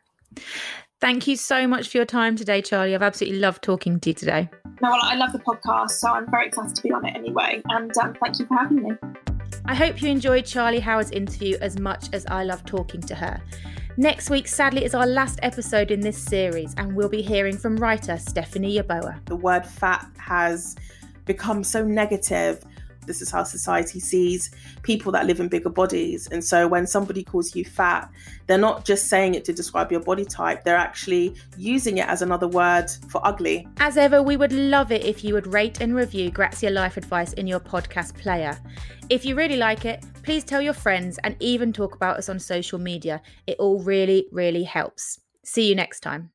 Thank 1.02 1.28
you 1.28 1.36
so 1.36 1.68
much 1.68 1.90
for 1.90 1.98
your 1.98 2.06
time 2.06 2.36
today 2.36 2.62
charli. 2.62 2.94
I've 2.94 3.02
absolutely 3.02 3.40
loved 3.40 3.64
talking 3.64 4.00
to 4.02 4.10
you 4.10 4.14
today. 4.14 4.50
No 4.82 4.92
well, 4.92 5.00
i 5.04 5.16
love 5.16 5.32
the 5.32 5.40
podcast 5.40 5.92
so 5.92 6.10
i'm 6.10 6.30
very 6.30 6.48
excited 6.48 6.76
to 6.76 6.84
be 6.84 6.92
on 6.92 7.06
it 7.06 7.16
anyway. 7.16 7.62
And 7.70 7.96
um, 7.98 8.16
thank 8.22 8.40
you 8.40 8.46
for 8.46 8.58
having 8.58 8.84
me. 8.84 8.92
I 9.66 9.74
hope 9.74 10.02
you 10.02 10.10
enjoyed 10.10 10.44
charli 10.46 10.80
howard's 10.80 11.12
interview 11.12 11.58
as 11.62 11.80
much 11.80 12.08
as 12.14 12.26
i 12.28 12.44
love 12.44 12.66
talking 12.66 13.02
to 13.02 13.16
her. 13.16 13.42
Next 13.98 14.30
week, 14.30 14.50
sadly, 14.50 14.84
is 14.84 14.94
our 14.94 15.08
last 15.08 15.40
episode 15.42 15.90
in 15.90 16.02
this 16.02 16.18
series, 16.18 16.74
and 16.76 16.94
we'll 16.98 17.08
be 17.08 17.22
hearing 17.22 17.58
from 17.58 17.78
writer 17.78 18.18
Stephanie 18.18 18.78
Yeboah. 18.78 19.24
The 19.26 19.38
word 19.38 19.66
fat 19.66 20.06
has 20.18 20.76
become 21.26 21.64
so 21.64 21.84
negative. 21.84 22.64
This 23.06 23.22
is 23.22 23.30
how 23.30 23.44
society 23.44 24.00
sees 24.00 24.52
people 24.82 25.12
that 25.12 25.26
live 25.26 25.40
in 25.40 25.48
bigger 25.48 25.70
bodies. 25.70 26.28
And 26.32 26.44
so 26.44 26.68
when 26.68 26.88
somebody 26.88 27.24
calls 27.24 27.56
you 27.56 27.64
fat, 27.64 28.10
they're 28.48 28.58
not 28.58 28.86
just 28.86 29.08
saying 29.08 29.36
it 29.36 29.46
to 29.46 29.54
describe 29.54 29.92
your 29.92 30.02
body 30.02 30.26
type, 30.26 30.64
they're 30.64 30.76
actually 30.76 31.36
using 31.58 31.98
it 32.00 32.08
as 32.08 32.22
another 32.22 32.48
word 32.48 32.90
for 33.10 33.22
ugly. 33.26 33.68
As 33.78 33.98
ever, 33.98 34.22
we 34.24 34.38
would 34.38 34.52
love 34.52 34.92
it 34.92 35.04
if 35.04 35.24
you 35.24 35.34
would 35.34 35.48
rate 35.48 35.82
and 35.82 35.96
review 35.96 36.32
Grazia 36.32 36.72
Life 36.72 36.98
Advice 36.98 37.34
in 37.34 37.48
your 37.48 37.60
podcast 37.60 38.16
player. 38.16 38.58
If 39.10 39.24
you 39.24 39.36
really 39.36 39.58
like 39.58 39.86
it, 39.86 40.04
please 40.24 40.44
tell 40.44 40.62
your 40.62 40.74
friends 40.74 41.20
and 41.24 41.36
even 41.40 41.72
talk 41.72 41.96
about 41.96 42.18
us 42.18 42.30
on 42.30 42.40
social 42.40 42.80
media. 42.80 43.22
It 43.46 43.58
all 43.60 43.80
really, 43.80 44.28
really 44.32 44.64
helps. 44.64 45.20
See 45.44 45.70
you 45.70 45.76
next 45.76 46.00
time. 46.00 46.32